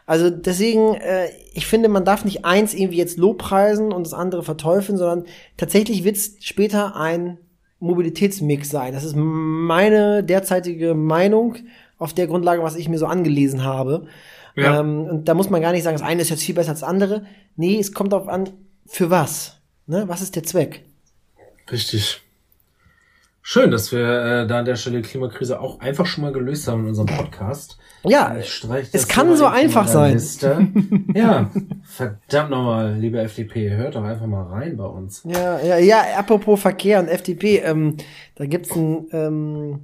[0.06, 4.44] Also deswegen, äh, ich finde, man darf nicht eins irgendwie jetzt lobpreisen und das andere
[4.44, 5.26] verteufeln, sondern
[5.58, 7.38] tatsächlich wird es später ein
[7.80, 8.94] Mobilitätsmix sein.
[8.94, 11.56] Das ist meine derzeitige Meinung
[11.98, 14.08] auf der Grundlage, was ich mir so angelesen habe.
[14.56, 14.80] Ja.
[14.80, 16.82] Ähm, und da muss man gar nicht sagen, das eine ist jetzt viel besser als
[16.82, 17.26] das andere.
[17.56, 18.50] Nee, es kommt darauf an,
[18.86, 19.58] für was.
[19.88, 20.04] Ne?
[20.08, 20.84] Was ist der Zweck?
[21.72, 22.23] Richtig.
[23.46, 26.66] Schön, dass wir äh, da an der Stelle die Klimakrise auch einfach schon mal gelöst
[26.70, 27.78] haben in unserem Podcast.
[28.06, 30.14] Ja, es kann so in einfach sein.
[30.14, 30.66] Liste.
[31.14, 31.52] ja,
[31.84, 35.24] verdammt nochmal, liebe FDP, hört doch einfach mal rein bei uns.
[35.26, 37.98] Ja, ja, ja, apropos Verkehr und FDP, ähm,
[38.36, 39.80] da gibt's ein ähm,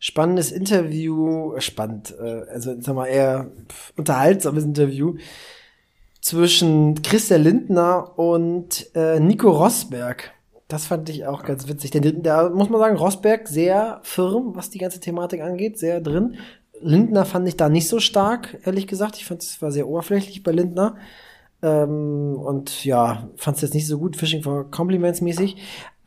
[0.00, 3.52] spannendes Interview, spannend, äh, also sag mal eher
[3.96, 5.14] unterhaltsames Interview
[6.20, 10.33] zwischen Christian Lindner und äh, Nico Rosberg.
[10.74, 11.92] Das fand ich auch ganz witzig.
[11.92, 16.34] Denn da muss man sagen, Rosberg sehr firm, was die ganze Thematik angeht, sehr drin.
[16.80, 19.14] Lindner fand ich da nicht so stark, ehrlich gesagt.
[19.16, 20.96] Ich fand es war sehr oberflächlich bei Lindner.
[21.62, 25.58] Ähm, und ja, fand es jetzt nicht so gut, Fishing for Compliments mäßig.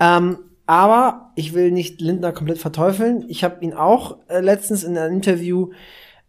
[0.02, 3.24] Ähm, aber ich will nicht Lindner komplett verteufeln.
[3.30, 5.70] Ich habe ihn auch äh, letztens in einem Interview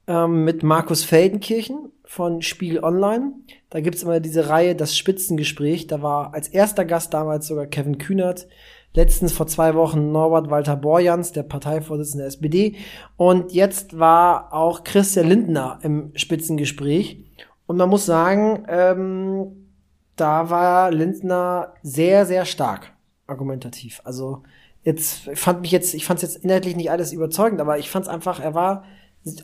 [0.09, 3.35] ähm, mit Markus Feldenkirchen von Spiegel Online.
[3.71, 5.87] Da gibt's immer diese Reihe Das Spitzengespräch.
[5.87, 8.49] Da war als erster Gast damals sogar Kevin Kühnert.
[8.95, 12.77] Letztens vor zwei Wochen Norbert Walter Borjans, der Parteivorsitzende der SPD.
[13.17, 17.23] Und jetzt war auch Christian Lindner im Spitzengespräch.
[17.67, 19.69] Und man muss sagen, ähm,
[20.17, 22.95] da war Lindner sehr, sehr stark
[23.27, 24.01] argumentativ.
[24.05, 24.43] Also
[24.83, 28.07] jetzt fand mich jetzt, ich fand es jetzt inhaltlich nicht alles überzeugend, aber ich fand
[28.07, 28.85] es einfach, er war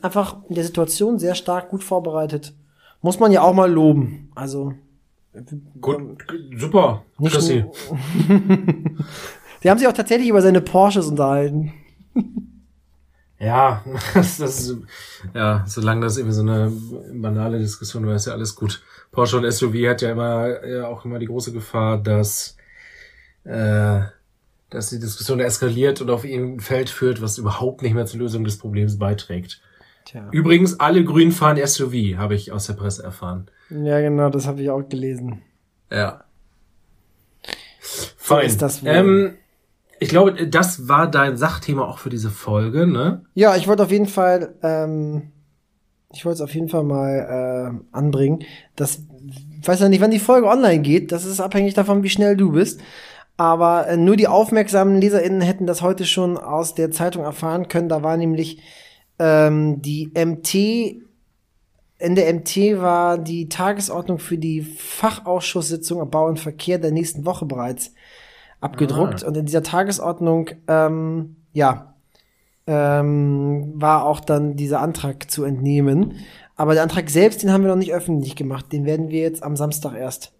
[0.01, 2.53] einfach in der Situation sehr stark gut vorbereitet.
[3.01, 4.31] Muss man ja auch mal loben.
[4.35, 4.73] Also
[5.81, 6.23] Gut,
[6.55, 7.65] super, Chrissy.
[9.61, 11.73] die haben sich auch tatsächlich über seine Porsches unterhalten.
[13.37, 14.77] Ja, das, ist,
[15.33, 16.71] ja, solange das irgendwie so eine
[17.13, 18.81] banale Diskussion war, ist ja alles gut.
[19.11, 22.55] Porsche und SUV hat ja immer, ja auch immer die große Gefahr, dass,
[23.43, 23.99] äh,
[24.69, 28.45] dass die Diskussion eskaliert und auf irgendein Feld führt, was überhaupt nicht mehr zur Lösung
[28.45, 29.61] des Problems beiträgt.
[30.05, 30.27] Tja.
[30.31, 33.47] Übrigens, alle Grünen fahren SUV, habe ich aus der Presse erfahren.
[33.69, 35.41] Ja, genau, das habe ich auch gelesen.
[35.91, 36.23] Ja.
[37.79, 38.45] Fein.
[38.45, 38.89] ist das wohl.
[38.89, 39.33] ähm,
[39.99, 43.23] ich glaube, das war dein Sachthema auch für diese Folge, ne?
[43.33, 45.31] Ja, ich wollte auf jeden Fall, ähm,
[46.13, 48.43] ich wollte es auf jeden Fall mal äh, anbringen.
[48.75, 49.01] Das,
[49.59, 51.11] ich weiß ja nicht, wann die Folge online geht.
[51.11, 52.81] Das ist abhängig davon, wie schnell du bist.
[53.37, 57.89] Aber äh, nur die aufmerksamen LeserInnen hätten das heute schon aus der Zeitung erfahren können.
[57.89, 58.61] Da war nämlich
[59.19, 60.53] ähm, die MT,
[61.97, 67.45] in der MT war die Tagesordnung für die Fachausschusssitzung Bau und Verkehr der nächsten Woche
[67.45, 67.93] bereits
[68.59, 69.23] abgedruckt.
[69.23, 71.95] Und in dieser Tagesordnung, ähm, ja,
[72.67, 76.15] ähm, war auch dann dieser Antrag zu entnehmen.
[76.55, 78.71] Aber der Antrag selbst, den haben wir noch nicht öffentlich gemacht.
[78.71, 80.33] Den werden wir jetzt am Samstag erst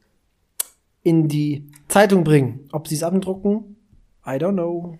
[1.04, 2.68] in die Zeitung bringen.
[2.72, 3.78] Ob sie es abdrucken?
[4.26, 4.98] I don't know.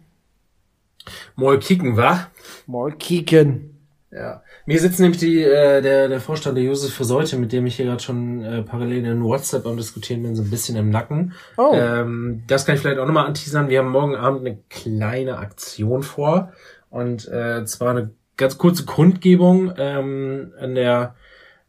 [1.36, 2.28] Mal kicken, wa?
[2.68, 3.72] Mal kicken.
[4.12, 4.44] Ja.
[4.66, 7.86] Mir sitzt nämlich die, äh, der, der Vorstand der Josef Verseute, mit dem ich hier
[7.86, 11.34] gerade schon äh, parallel in WhatsApp am Diskutieren bin, so ein bisschen im Nacken.
[11.58, 11.72] Oh.
[11.74, 13.68] Ähm, das kann ich vielleicht auch nochmal anteasern.
[13.68, 16.54] Wir haben morgen Abend eine kleine Aktion vor.
[16.90, 21.16] Und äh, zwar eine ganz kurze Kundgebung ähm, an der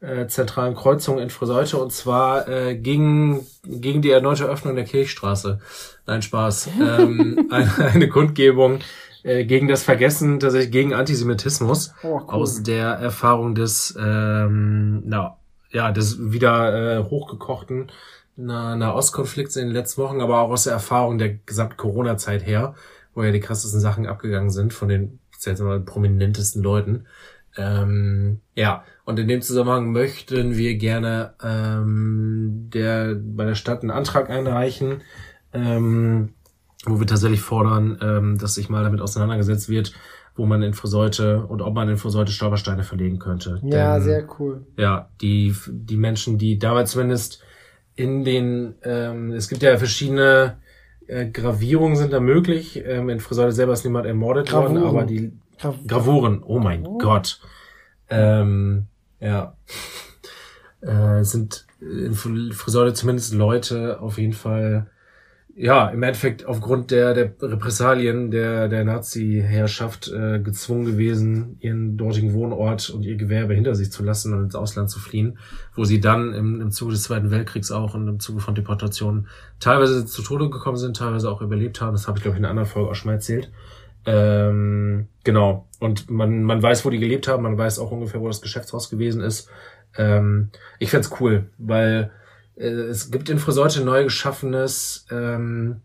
[0.00, 5.60] äh, zentralen Kreuzung in Friseute und zwar äh, gegen, gegen die erneute Öffnung der Kirchstraße.
[6.06, 6.68] Nein, Spaß.
[6.80, 8.80] ähm, eine, eine Kundgebung
[9.26, 12.22] äh, gegen das Vergessen, tatsächlich gegen Antisemitismus Oh, cool.
[12.28, 15.36] aus der Erfahrung des, ähm, na,
[15.70, 17.90] ja, des wieder äh, hochgekochten
[18.36, 22.74] Na- Nahostkonflikts in den letzten Wochen, aber auch aus der Erfahrung der gesamten Corona-Zeit her,
[23.14, 25.18] wo ja die krassesten Sachen abgegangen sind von den
[25.60, 27.06] mal prominentesten Leuten.
[27.56, 33.90] Ähm, ja, und in dem Zusammenhang möchten wir gerne ähm, der bei der Stadt einen
[33.90, 35.02] Antrag einreichen,
[35.52, 36.34] ähm,
[36.86, 39.92] wo wir tatsächlich fordern, ähm, dass sich mal damit auseinandergesetzt wird,
[40.36, 43.60] wo man in Friseute und ob man in Friseute Stolpersteine verlegen könnte.
[43.64, 44.66] Ja, Denn, sehr cool.
[44.76, 47.42] ja, die, die Menschen, die damals zumindest
[47.94, 50.58] in den, ähm, es gibt ja verschiedene
[51.06, 52.82] äh, Gravierungen sind da möglich.
[52.84, 54.88] Ähm, in Friseute selber ist niemand ermordet worden, Gravuren.
[54.96, 57.40] aber die Grav- Gravuren, oh mein Gott.
[58.10, 58.86] Ähm,
[59.20, 59.56] ja.
[60.82, 64.88] Äh, sind in Fr- Friseute zumindest Leute auf jeden Fall,
[65.58, 72.34] ja, im Endeffekt aufgrund der, der Repressalien der, der Nazi-Herrschaft äh, gezwungen gewesen, ihren dortigen
[72.34, 75.38] Wohnort und ihr Gewerbe hinter sich zu lassen und ins Ausland zu fliehen,
[75.74, 79.28] wo sie dann im, im Zuge des Zweiten Weltkriegs auch und im Zuge von Deportationen
[79.58, 81.92] teilweise zu Tode gekommen sind, teilweise auch überlebt haben.
[81.92, 83.50] Das habe ich, glaube ich, in einer anderen Folge auch schon mal erzählt.
[84.04, 85.66] Ähm, genau.
[85.80, 88.90] Und man, man weiß, wo die gelebt haben, man weiß auch ungefähr, wo das Geschäftshaus
[88.90, 89.48] gewesen ist.
[89.96, 92.10] Ähm, ich find's cool, weil
[92.56, 95.82] es gibt in Friseute neu geschaffenes ähm,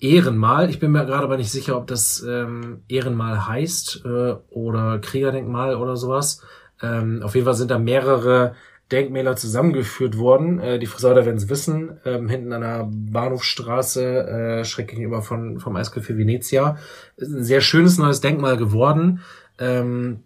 [0.00, 0.70] Ehrenmal.
[0.70, 5.76] Ich bin mir gerade aber nicht sicher, ob das ähm, Ehrenmal heißt äh, oder Kriegerdenkmal
[5.76, 6.42] oder sowas.
[6.82, 8.54] Ähm, auf jeden Fall sind da mehrere
[8.92, 10.60] Denkmäler zusammengeführt worden.
[10.60, 11.98] Äh, die Friseuter werden es wissen.
[12.04, 16.76] Ähm, hinten an der Bahnhofstraße, äh, schräg gegenüber von, vom Eiscafé Venezia.
[17.16, 19.20] Ist ein sehr schönes neues Denkmal geworden.
[19.58, 20.22] Ähm,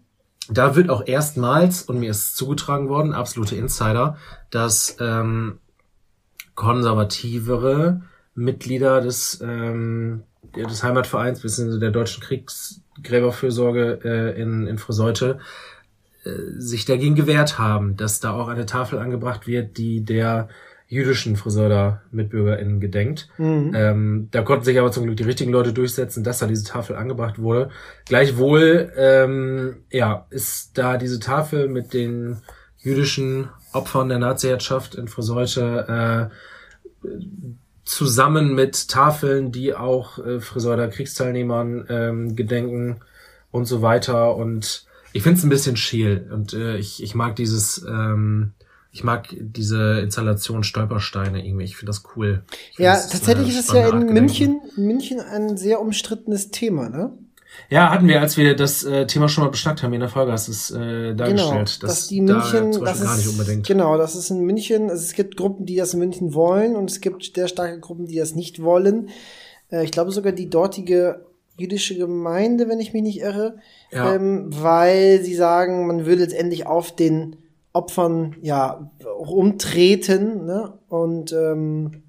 [0.49, 4.17] da wird auch erstmals, und mir ist zugetragen worden, absolute Insider,
[4.49, 5.59] dass ähm,
[6.55, 8.01] konservativere
[8.35, 10.23] Mitglieder des, ähm,
[10.55, 11.79] des Heimatvereins bzw.
[11.79, 15.39] der deutschen Kriegsgräberfürsorge äh, in, in Friseute
[16.23, 20.49] äh, sich dagegen gewehrt haben, dass da auch eine Tafel angebracht wird, die der
[20.93, 23.27] jüdischen Friseuder MitbürgerInnen gedenkt.
[23.37, 23.71] Mhm.
[23.75, 26.95] Ähm, da konnten sich aber zum Glück die richtigen Leute durchsetzen, dass da diese Tafel
[26.95, 27.69] angebracht wurde.
[28.05, 32.37] Gleichwohl, ähm, ja, ist da diese Tafel mit den
[32.77, 36.29] jüdischen Opfern der Nazi-Herrschaft in Friseute
[37.03, 37.07] äh,
[37.83, 43.01] zusammen mit Tafeln, die auch äh, Friseurter Kriegsteilnehmern ähm, gedenken
[43.51, 44.35] und so weiter.
[44.35, 48.53] Und ich finde es ein bisschen scheel und äh, ich, ich mag dieses, ähm,
[48.93, 51.65] ich mag diese Installation Stolpersteine irgendwie.
[51.65, 52.43] Ich finde das cool.
[52.75, 56.89] Find Ja, das tatsächlich ist es ja in Art München, München ein sehr umstrittenes Thema,
[56.89, 57.11] ne?
[57.69, 60.31] Ja, hatten wir, als wir das äh, Thema schon mal beschnackt haben in der Folge,
[60.31, 61.77] hast du es äh, dargestellt.
[61.79, 63.67] Genau, dass die da München, zum das Beispiel gar ist, nicht unbedingt.
[63.67, 66.89] genau, das ist in München, also es gibt Gruppen, die das in München wollen und
[66.89, 69.09] es gibt sehr starke Gruppen, die das nicht wollen.
[69.71, 71.25] Äh, ich glaube sogar die dortige
[71.57, 73.57] jüdische Gemeinde, wenn ich mich nicht irre,
[73.91, 74.15] Ja.
[74.15, 77.35] ähm, weil sie sagen, man würde letztendlich auf den
[77.73, 80.73] Opfern ja umtreten ne?
[80.89, 82.03] und ähm,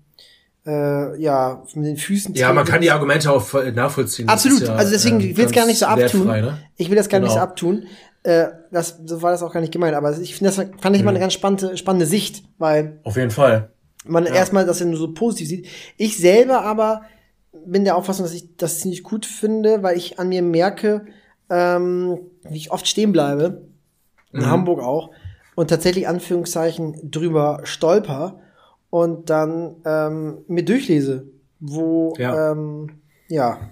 [0.66, 4.29] äh, ja mit den Füßen Ja, man kann die Argumente auch voll nachvollziehen.
[4.29, 6.27] Absolut, ja, also deswegen, ähm, ich will es gar nicht so abtun.
[6.27, 6.59] wertfrei, ne?
[6.77, 7.44] Ich will das gar nicht so Genau.
[7.44, 7.87] abtun.
[8.22, 11.03] Äh, das, so war das auch gar nicht gemeint, aber ich finde das fand ich
[11.03, 11.05] Mhm.
[11.07, 13.70] mal eine ganz spannende, spannende Sicht, weil Auf jeden Fall.
[14.07, 15.66] man erstmal das ja nur so positiv sieht.
[15.98, 17.03] Ich selber aber
[17.66, 21.07] bin der Auffassung, dass ich das ziemlich gut finde, weil ich an mir merke,
[21.50, 23.62] ähm, wie ich oft stehen bleibe,
[24.33, 24.46] in Mhm.
[24.50, 25.11] Hamburg auch,
[25.55, 28.40] und tatsächlich Anführungszeichen drüber stolper
[28.90, 31.29] und dann ähm, mir durchlese,
[31.61, 32.53] wo Ja.
[32.53, 32.90] ähm,
[33.29, 33.71] ja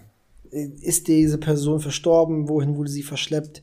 [0.51, 3.62] ist diese Person verstorben, wohin wurde sie verschleppt,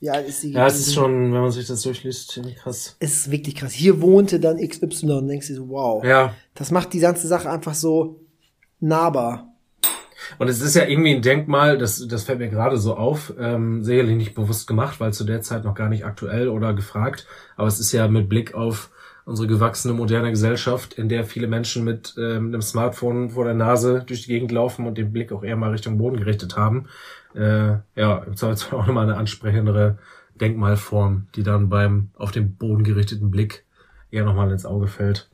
[0.00, 2.96] wie alt ist sie Ja, es ist schon, wenn man sich das durchliest, krass.
[2.98, 3.72] es ist wirklich krass.
[3.72, 6.02] Hier wohnte dann XY und denkst dir so, wow.
[6.02, 6.34] Ja.
[6.54, 8.20] Das macht die ganze Sache einfach so
[8.80, 9.49] nahbar.
[10.38, 13.84] Und es ist ja irgendwie ein Denkmal, das, das fällt mir gerade so auf, ähm,
[13.84, 17.68] sicherlich nicht bewusst gemacht, weil zu der Zeit noch gar nicht aktuell oder gefragt, aber
[17.68, 18.90] es ist ja mit Blick auf
[19.24, 24.02] unsere gewachsene moderne Gesellschaft, in der viele Menschen mit ähm, einem Smartphone vor der Nase
[24.04, 26.86] durch die Gegend laufen und den Blick auch eher mal Richtung Boden gerichtet haben.
[27.34, 29.98] Äh, ja, im Zweifelsfall auch nochmal eine ansprechendere
[30.40, 33.64] Denkmalform, die dann beim auf den Boden gerichteten Blick
[34.10, 35.29] eher nochmal ins Auge fällt.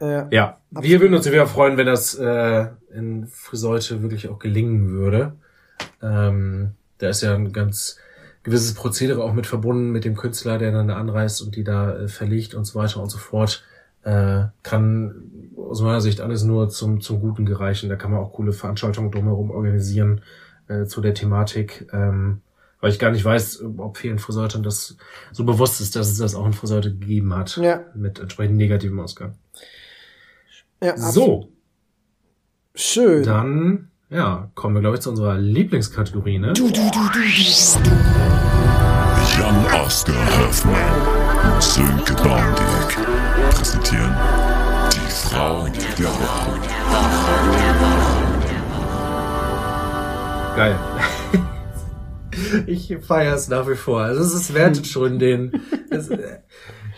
[0.00, 4.90] Äh, Ja, wir würden uns sehr freuen, wenn das äh, in Friseute wirklich auch gelingen
[4.90, 5.32] würde.
[6.02, 7.98] Ähm, da ist ja ein ganz
[8.42, 12.08] gewisses Prozedere auch mit verbunden mit dem Künstler, der dann anreist und die da äh,
[12.08, 13.64] verlegt und so weiter und so fort.
[14.02, 17.90] Äh, kann aus meiner Sicht alles nur zum, zum Guten gereichen.
[17.90, 20.22] Da kann man auch coole Veranstaltungen drumherum organisieren
[20.68, 21.86] äh, zu der Thematik.
[21.92, 22.40] Ähm,
[22.80, 24.96] Weil ich gar nicht weiß, ob vielen Friseuten das
[25.32, 27.58] so bewusst ist, dass es das auch in Friseute gegeben hat.
[27.58, 27.80] Ja.
[27.94, 29.34] Mit entsprechend negativem Ausgang.
[30.82, 31.52] Ja, So,
[32.74, 33.22] Schön.
[33.22, 36.54] dann, ja, kommen wir, glaube ich, zu unserer Lieblingskategorie, ne?
[36.54, 37.90] Du, du, du, du, du.
[39.38, 42.96] Jan Oscar Hoffmann und Sönke Baumdick
[43.50, 44.16] präsentieren
[44.92, 46.60] die Frau der Woche.
[50.56, 50.78] Geil.
[52.66, 54.00] Ich feiere es nach wie vor.
[54.00, 55.52] Also es ist wertet schon den.
[55.90, 56.08] Es,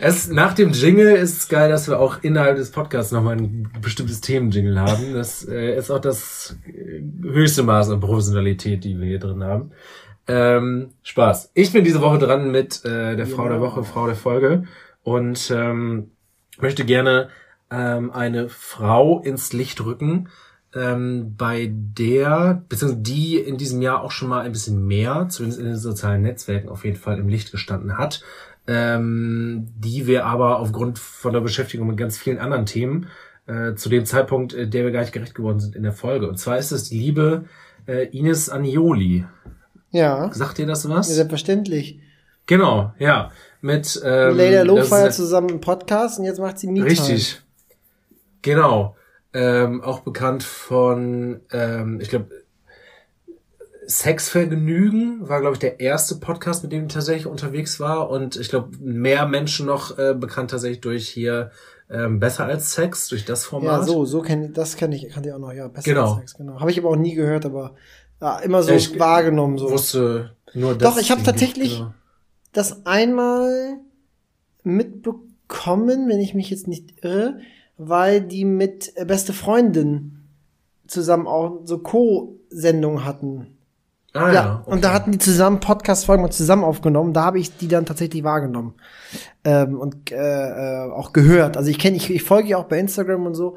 [0.03, 3.71] es, nach dem Jingle ist es geil, dass wir auch innerhalb des Podcasts nochmal ein
[3.81, 5.15] bestimmtes Themenjingle haben.
[5.15, 9.71] Das äh, ist auch das äh, höchste Maß an Professionalität, die wir hier drin haben.
[10.27, 11.53] Ähm, Spaß.
[11.55, 14.65] Ich bin diese Woche dran mit äh, der Frau der Woche, Frau der Folge
[15.05, 16.11] und ähm,
[16.59, 17.29] möchte gerne
[17.71, 20.29] ähm, eine Frau ins Licht rücken,
[20.75, 25.61] ähm, bei der, beziehungsweise die in diesem Jahr auch schon mal ein bisschen mehr, zumindest
[25.61, 28.23] in den sozialen Netzwerken auf jeden Fall im Licht gestanden hat,
[28.67, 33.09] ähm, die wir aber aufgrund von der Beschäftigung mit ganz vielen anderen Themen
[33.47, 36.29] äh, zu dem Zeitpunkt, äh, der wir gar nicht gerecht geworden sind in der Folge.
[36.29, 37.45] Und zwar ist es die liebe
[37.87, 39.27] äh, Ines Anioli.
[39.91, 40.33] Ja.
[40.33, 41.09] Sagt dir das Ja, was?
[41.09, 41.99] selbstverständlich.
[42.47, 43.31] Genau, ja.
[43.61, 46.85] Mit ähm, Lady Lo das feiert ist- zusammen einen Podcast und jetzt macht sie Me
[46.85, 47.41] Richtig.
[48.43, 48.97] Genau.
[49.35, 52.29] Ähm, auch bekannt von, ähm, ich glaube,
[53.89, 58.11] Sexvergnügen war, glaube ich, der erste Podcast, mit dem ich tatsächlich unterwegs war.
[58.11, 61.51] Und ich glaube, mehr Menschen noch äh, bekannt tatsächlich durch hier
[61.91, 63.81] ähm, Besser als Sex, durch das Format.
[63.81, 66.13] Ja, so, so kenn ich, das kenne ich, kannte ich auch noch, ja, besser Genau.
[66.13, 66.61] als Sex, genau.
[66.61, 67.75] Habe ich aber auch nie gehört, aber
[68.21, 69.71] ja, immer so Ich wahrgenommen, so.
[69.71, 70.95] Wusste nur das.
[70.95, 71.93] Doch, ich habe tatsächlich Genau.
[72.53, 73.79] das einmal
[74.63, 77.39] mitbekommen, wenn ich mich jetzt nicht irre,
[77.79, 80.19] weil die mit äh, Beste Freundin
[80.87, 83.59] zusammen auch so Co-Sendungen hatten.
[84.13, 84.63] Ah, Ja, ja.
[84.67, 84.97] und da okay.
[84.97, 87.15] hatten die zusammen Podcast-Folgen mal zusammen aufgenommen.
[87.15, 88.75] Da habe ich die dann tatsächlich wahrgenommen
[89.45, 91.57] ähm, und äh, äh, auch gehört.
[91.57, 93.57] Also ich kenne, ich, ich folge ihr auch bei Instagram und so.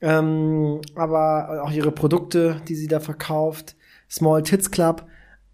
[0.00, 3.76] Ähm, aber auch ihre Produkte, die sie da verkauft,
[4.10, 5.06] Small Tits Club.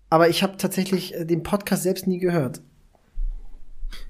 [0.09, 2.63] Aber ich habe tatsächlich äh, den Podcast selbst nie gehört.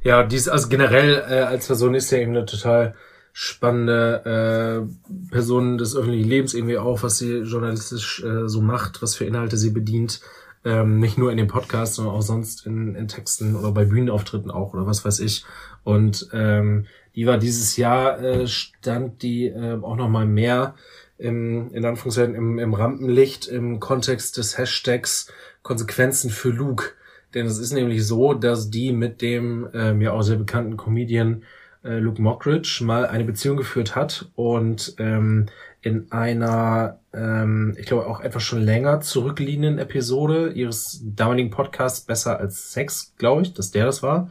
[0.03, 2.94] Ja, die ist also generell äh, als Person ist ja eben eine total
[3.41, 9.14] spannende äh, Person des öffentlichen Lebens irgendwie auch, was sie journalistisch äh, so macht, was
[9.14, 10.20] für Inhalte sie bedient.
[10.64, 14.51] Ähm, nicht nur in dem Podcast, sondern auch sonst in, in Texten oder bei Bühnenauftritten
[14.51, 15.45] auch oder was weiß ich.
[15.84, 20.74] Und ähm, die war dieses Jahr, äh, stand die äh, auch noch mal mehr
[21.16, 25.30] im, in Anführungszeichen im, im Rampenlicht im Kontext des Hashtags
[25.62, 26.86] Konsequenzen für Luke.
[27.34, 31.45] Denn es ist nämlich so, dass die mit dem äh, mir auch sehr bekannten Comedian
[31.84, 35.46] äh, Luke Mockridge mal eine Beziehung geführt hat und ähm,
[35.80, 42.38] in einer, ähm, ich glaube auch etwas schon länger zurückliegenden Episode ihres damaligen Podcasts Besser
[42.38, 44.30] als Sex, glaube ich, dass der das war,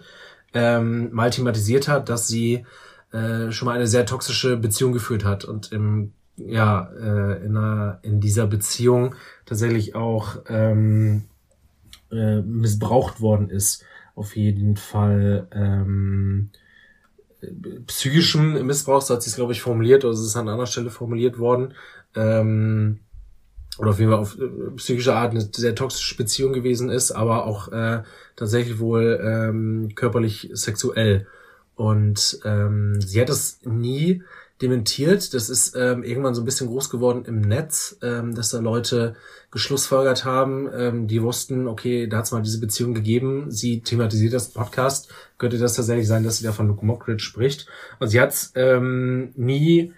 [0.54, 2.66] ähm, mal thematisiert hat, dass sie
[3.12, 8.00] äh, schon mal eine sehr toxische Beziehung geführt hat und im ja äh, in, einer,
[8.04, 11.24] in dieser Beziehung tatsächlich auch ähm,
[12.12, 13.84] äh, missbraucht worden ist.
[14.16, 16.52] Auf jeden Fall ähm,
[17.88, 20.90] psychischen Missbrauch, so hat sie es, glaube ich, formuliert, oder es ist an anderer Stelle
[20.90, 21.74] formuliert worden.
[22.16, 23.00] Ähm,
[23.78, 27.46] oder auf jeden Fall auf äh, psychische Art eine sehr toxische Beziehung gewesen ist, aber
[27.46, 28.04] auch äh,
[28.36, 31.28] tatsächlich wohl ähm, körperlich sexuell.
[31.76, 34.24] Und ähm, sie hat es nie
[34.62, 35.34] dementiert.
[35.34, 39.16] Das ist ähm, irgendwann so ein bisschen groß geworden im Netz, ähm, dass da Leute
[39.52, 43.50] geschlussfolgert haben, ähm, die wussten, okay, da hat es mal diese Beziehung gegeben.
[43.50, 45.10] Sie thematisiert das Podcast.
[45.38, 47.68] Könnte das tatsächlich sein, dass sie da von Luke Mockridge spricht.
[48.00, 49.94] Und sie hat es ähm, nie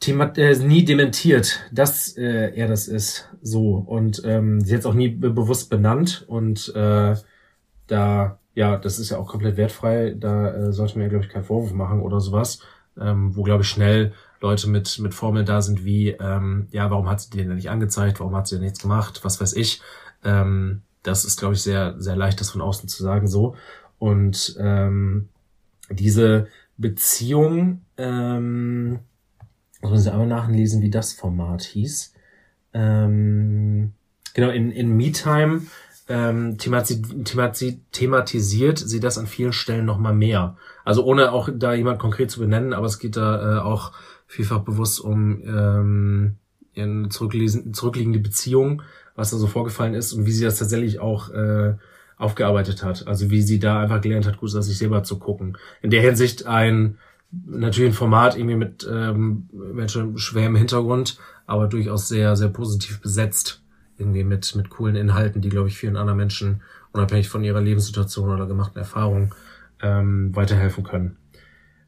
[0.00, 3.28] Thema, äh, nie dementiert, dass äh, er das ist.
[3.42, 3.74] So.
[3.74, 6.24] Und ähm, sie hat es auch nie be bewusst benannt.
[6.26, 7.16] Und äh,
[7.86, 10.14] da, ja, das ist ja auch komplett wertfrei.
[10.18, 12.60] Da äh, sollte man ja, glaube ich, keinen Vorwurf machen oder sowas.
[13.00, 17.08] Ähm, wo, glaube ich, schnell Leute mit, mit Formeln da sind wie, ähm, ja, warum
[17.08, 19.80] hat sie den denn nicht angezeigt, warum hat sie denn nichts gemacht, was weiß ich.
[20.24, 23.56] Ähm, das ist, glaube ich, sehr, sehr leicht, das von außen zu sagen so.
[23.98, 25.28] Und ähm,
[25.90, 29.00] diese Beziehung, ähm,
[29.82, 32.14] man sich einmal nachlesen, wie das Format hieß.
[32.74, 33.92] Ähm,
[34.34, 35.62] genau, in, in MeTime
[36.08, 40.56] ähm, themati themati thematisiert sie das an vielen Stellen nochmal mehr.
[40.84, 43.92] Also ohne auch da jemand konkret zu benennen, aber es geht da äh, auch
[44.26, 46.36] vielfach bewusst um ähm,
[46.76, 48.82] eine zurückliegende Beziehung,
[49.14, 51.74] was da so vorgefallen ist und wie sie das tatsächlich auch äh,
[52.16, 53.06] aufgearbeitet hat.
[53.06, 55.58] Also wie sie da einfach gelernt hat, gut dass sich selber zu gucken.
[55.82, 56.98] In der Hinsicht ein
[57.30, 63.00] natürlich ein Format irgendwie mit ähm, mit schon schwerem Hintergrund, aber durchaus sehr, sehr positiv
[63.00, 63.62] besetzt.
[63.98, 68.30] Irgendwie mit, mit coolen Inhalten, die, glaube ich, vielen anderen Menschen unabhängig von ihrer Lebenssituation
[68.30, 69.32] oder gemachten Erfahrungen,
[69.82, 71.16] ähm, weiterhelfen können.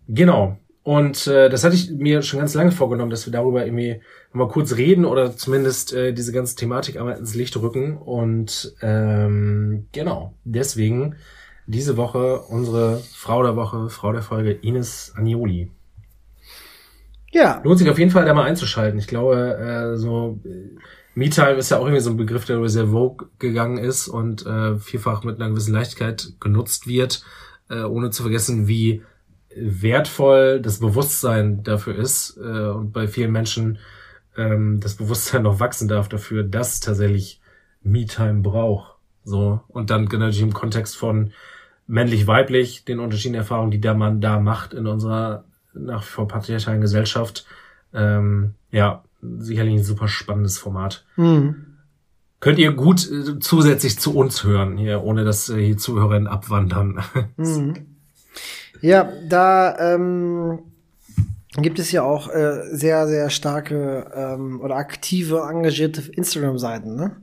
[0.09, 0.59] Genau.
[0.83, 4.01] Und äh, das hatte ich mir schon ganz lange vorgenommen, dass wir darüber irgendwie
[4.33, 7.99] mal kurz reden oder zumindest äh, diese ganze Thematik einmal ins Licht rücken.
[7.99, 11.17] Und ähm, genau, deswegen
[11.67, 15.71] diese Woche unsere Frau der Woche, Frau der Folge, Ines Agnoli.
[17.31, 17.61] Ja.
[17.63, 18.99] Lohnt sich auf jeden Fall da mal einzuschalten.
[18.99, 20.41] Ich glaube, äh, so
[21.21, 24.47] Me-Time ist ja auch irgendwie so ein Begriff, der über sehr Vogue gegangen ist und
[24.47, 27.23] äh, vielfach mit einer gewissen Leichtigkeit genutzt wird,
[27.69, 29.03] äh, ohne zu vergessen, wie
[29.55, 33.77] wertvoll das Bewusstsein dafür ist äh, und bei vielen Menschen
[34.35, 37.43] ähm, das Bewusstsein noch wachsen darf dafür, dass tatsächlich
[37.83, 38.95] Me-Time braucht.
[39.23, 41.33] So und dann natürlich im Kontext von
[41.87, 45.45] männlich-weiblich, den unterschiedlichen Erfahrungen, die der Mann da macht in unserer
[45.75, 47.45] nach wie vor patriarchalen Gesellschaft.
[47.93, 51.05] Ähm, ja, sicherlich ein super spannendes Format.
[51.17, 51.67] Mhm.
[52.41, 57.03] Könnt ihr gut äh, zusätzlich zu uns hören, hier, ohne dass äh, die Zuhörerinnen abwandern.
[57.37, 57.75] Mhm.
[58.83, 60.61] Ja, da ähm,
[61.57, 67.15] gibt es ja auch äh, sehr, sehr starke ähm, oder aktive, engagierte Instagram-Seiten, ne?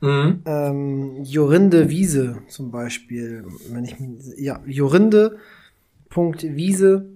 [0.00, 0.42] mhm.
[0.44, 3.96] Ähm, Jorinde Wiese zum Beispiel, wenn ich
[4.36, 7.08] ja, Jorinde.wiese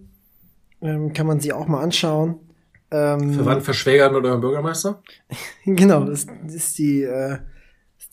[0.82, 2.36] ähm, kann man sie auch mal anschauen.
[2.90, 5.02] Ähm, Verwandt, verschwägert mit eurem Bürgermeister?
[5.64, 7.38] Genau, das, das ist die, äh,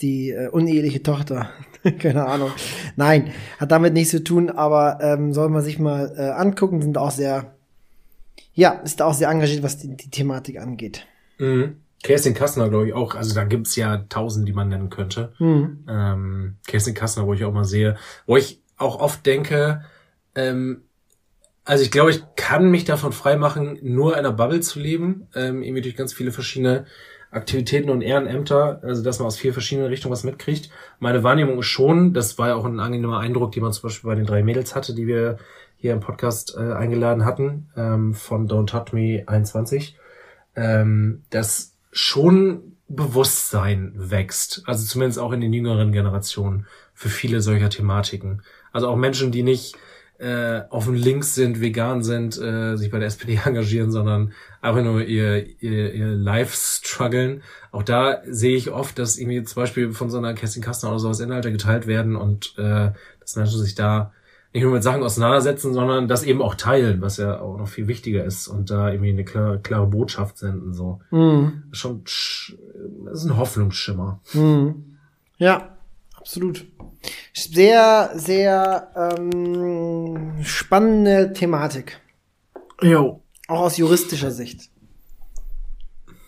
[0.02, 1.50] die äh, uneheliche Tochter.
[2.00, 2.52] Keine Ahnung.
[2.96, 6.98] Nein, hat damit nichts zu tun, aber ähm, soll man sich mal äh, angucken, sind
[6.98, 7.56] auch sehr,
[8.54, 11.08] ja, ist auch sehr engagiert, was die, die Thematik angeht.
[11.40, 11.78] Mhm.
[12.04, 13.16] Kerstin Kastner, glaube ich, auch.
[13.16, 15.34] Also da gibt's ja tausend, die man nennen könnte.
[15.40, 15.86] Mhm.
[15.90, 17.98] Ähm, Kerstin Kastner, wo ich auch mal sehe,
[18.28, 19.84] wo ich auch oft denke,
[20.36, 20.84] ähm,
[21.68, 25.62] also ich glaube, ich kann mich davon freimachen, nur in einer Bubble zu leben, ähm,
[25.62, 26.86] irgendwie durch ganz viele verschiedene
[27.30, 30.70] Aktivitäten und Ehrenämter, also dass man aus vier verschiedenen Richtungen was mitkriegt.
[31.00, 34.10] Meine Wahrnehmung ist schon, das war ja auch ein angenehmer Eindruck, den man zum Beispiel
[34.10, 35.40] bei den drei Mädels hatte, die wir
[35.76, 39.98] hier im Podcast äh, eingeladen hatten, ähm, von Don't Touch Me 21,
[40.56, 47.70] ähm, dass schon Bewusstsein wächst, also zumindest auch in den jüngeren Generationen für viele solcher
[47.70, 48.42] Thematiken.
[48.72, 49.76] Also auch Menschen, die nicht
[50.20, 54.84] äh, auf dem Links sind, vegan sind, äh, sich bei der SPD engagieren, sondern einfach
[54.84, 57.44] nur ihr, ihr, ihr Life strugglen.
[57.72, 61.00] Auch da sehe ich oft, dass irgendwie zum Beispiel von so einer Kerstin Kastner oder
[61.00, 64.12] sowas Inhalte geteilt werden und äh, dass Menschen sich da
[64.54, 67.88] nicht nur mit Sachen auseinandersetzen, sondern das eben auch teilen, was ja auch noch viel
[67.88, 70.74] wichtiger ist und da irgendwie eine klare, klare Botschaft senden.
[70.74, 71.64] So Mhm.
[71.74, 72.56] schon, sch-
[73.06, 74.20] das ist ein Hoffnungsschimmer.
[74.34, 74.98] Mhm.
[75.38, 75.78] Ja,
[76.18, 76.66] absolut.
[77.38, 82.02] Sehr, sehr ähm, spannende Thematik.
[82.82, 83.22] Jo.
[83.48, 84.72] Auch aus juristischer Sicht.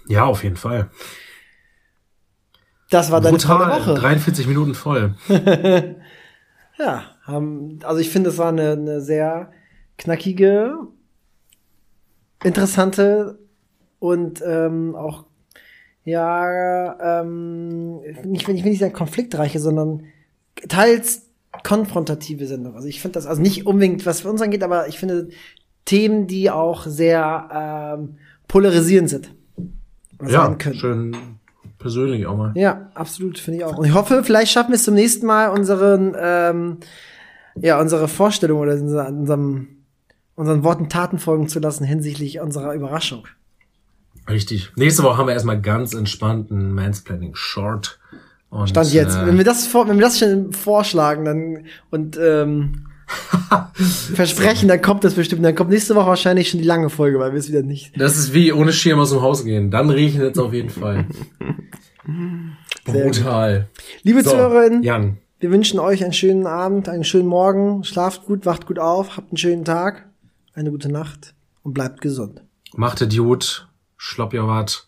[0.08, 0.90] Ja, auf jeden Fall.
[2.92, 3.82] Das war deine Brutal.
[3.82, 3.94] Woche.
[3.96, 5.16] 43 Minuten voll.
[6.80, 9.52] Ja, haben, also ich finde, es war eine, eine sehr
[9.98, 10.78] knackige,
[12.42, 13.38] interessante
[14.00, 15.26] und ähm, auch
[16.06, 20.06] ja, ähm, nicht, wenn ich will nicht sagen konfliktreiche, sondern
[20.68, 21.24] teils
[21.64, 22.76] konfrontative Sendung.
[22.76, 25.30] Also ich finde das also nicht unbedingt, was für uns angeht, aber ich finde
[25.86, 29.34] Themen, die auch sehr ähm, polarisierend sind.
[30.28, 31.16] Ja, schön
[31.80, 32.52] persönlich auch mal.
[32.56, 33.78] Ja, absolut, finde ich auch.
[33.78, 36.78] Und ich hoffe, vielleicht schaffen wir es zum nächsten Mal, unseren, ähm,
[37.56, 39.68] ja, unsere Vorstellung oder unser, unserem,
[40.36, 43.28] unseren Worten Taten folgen zu lassen hinsichtlich unserer Überraschung.
[44.30, 44.72] Richtig.
[44.76, 48.00] Nächste Woche haben wir erstmal ganz entspannten Mansplaining Short.
[48.50, 49.16] Und, Stand jetzt.
[49.16, 52.86] Äh, Wenn wir das vor, wenn wir das schon vorschlagen, dann und ähm,
[54.14, 55.44] versprechen, dann kommt das bestimmt.
[55.46, 58.00] Dann kommt nächste Woche wahrscheinlich schon die lange Folge, weil wir es wieder nicht.
[58.00, 59.72] das ist wie ohne Schirm aus dem Haus gehen.
[59.72, 61.06] Dann riechen es auf jeden Fall.
[62.86, 63.68] Brutal.
[64.04, 67.84] Liebe So, Zuhörerinnen, Jan, wir wünschen euch einen schönen Abend, einen schönen Morgen.
[67.84, 70.08] Schlaft gut, wacht gut auf, habt einen schönen Tag,
[70.54, 71.34] eine gute Nacht
[71.64, 72.42] und bleibt gesund.
[72.76, 74.88] macht gut, schlopp ihr wat,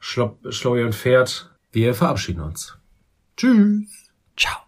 [0.00, 1.50] schlopp, schlopp ihr ein Pferd.
[1.70, 2.77] Wir verabschieden uns.
[3.38, 4.10] Tschüss.
[4.36, 4.67] Ciao.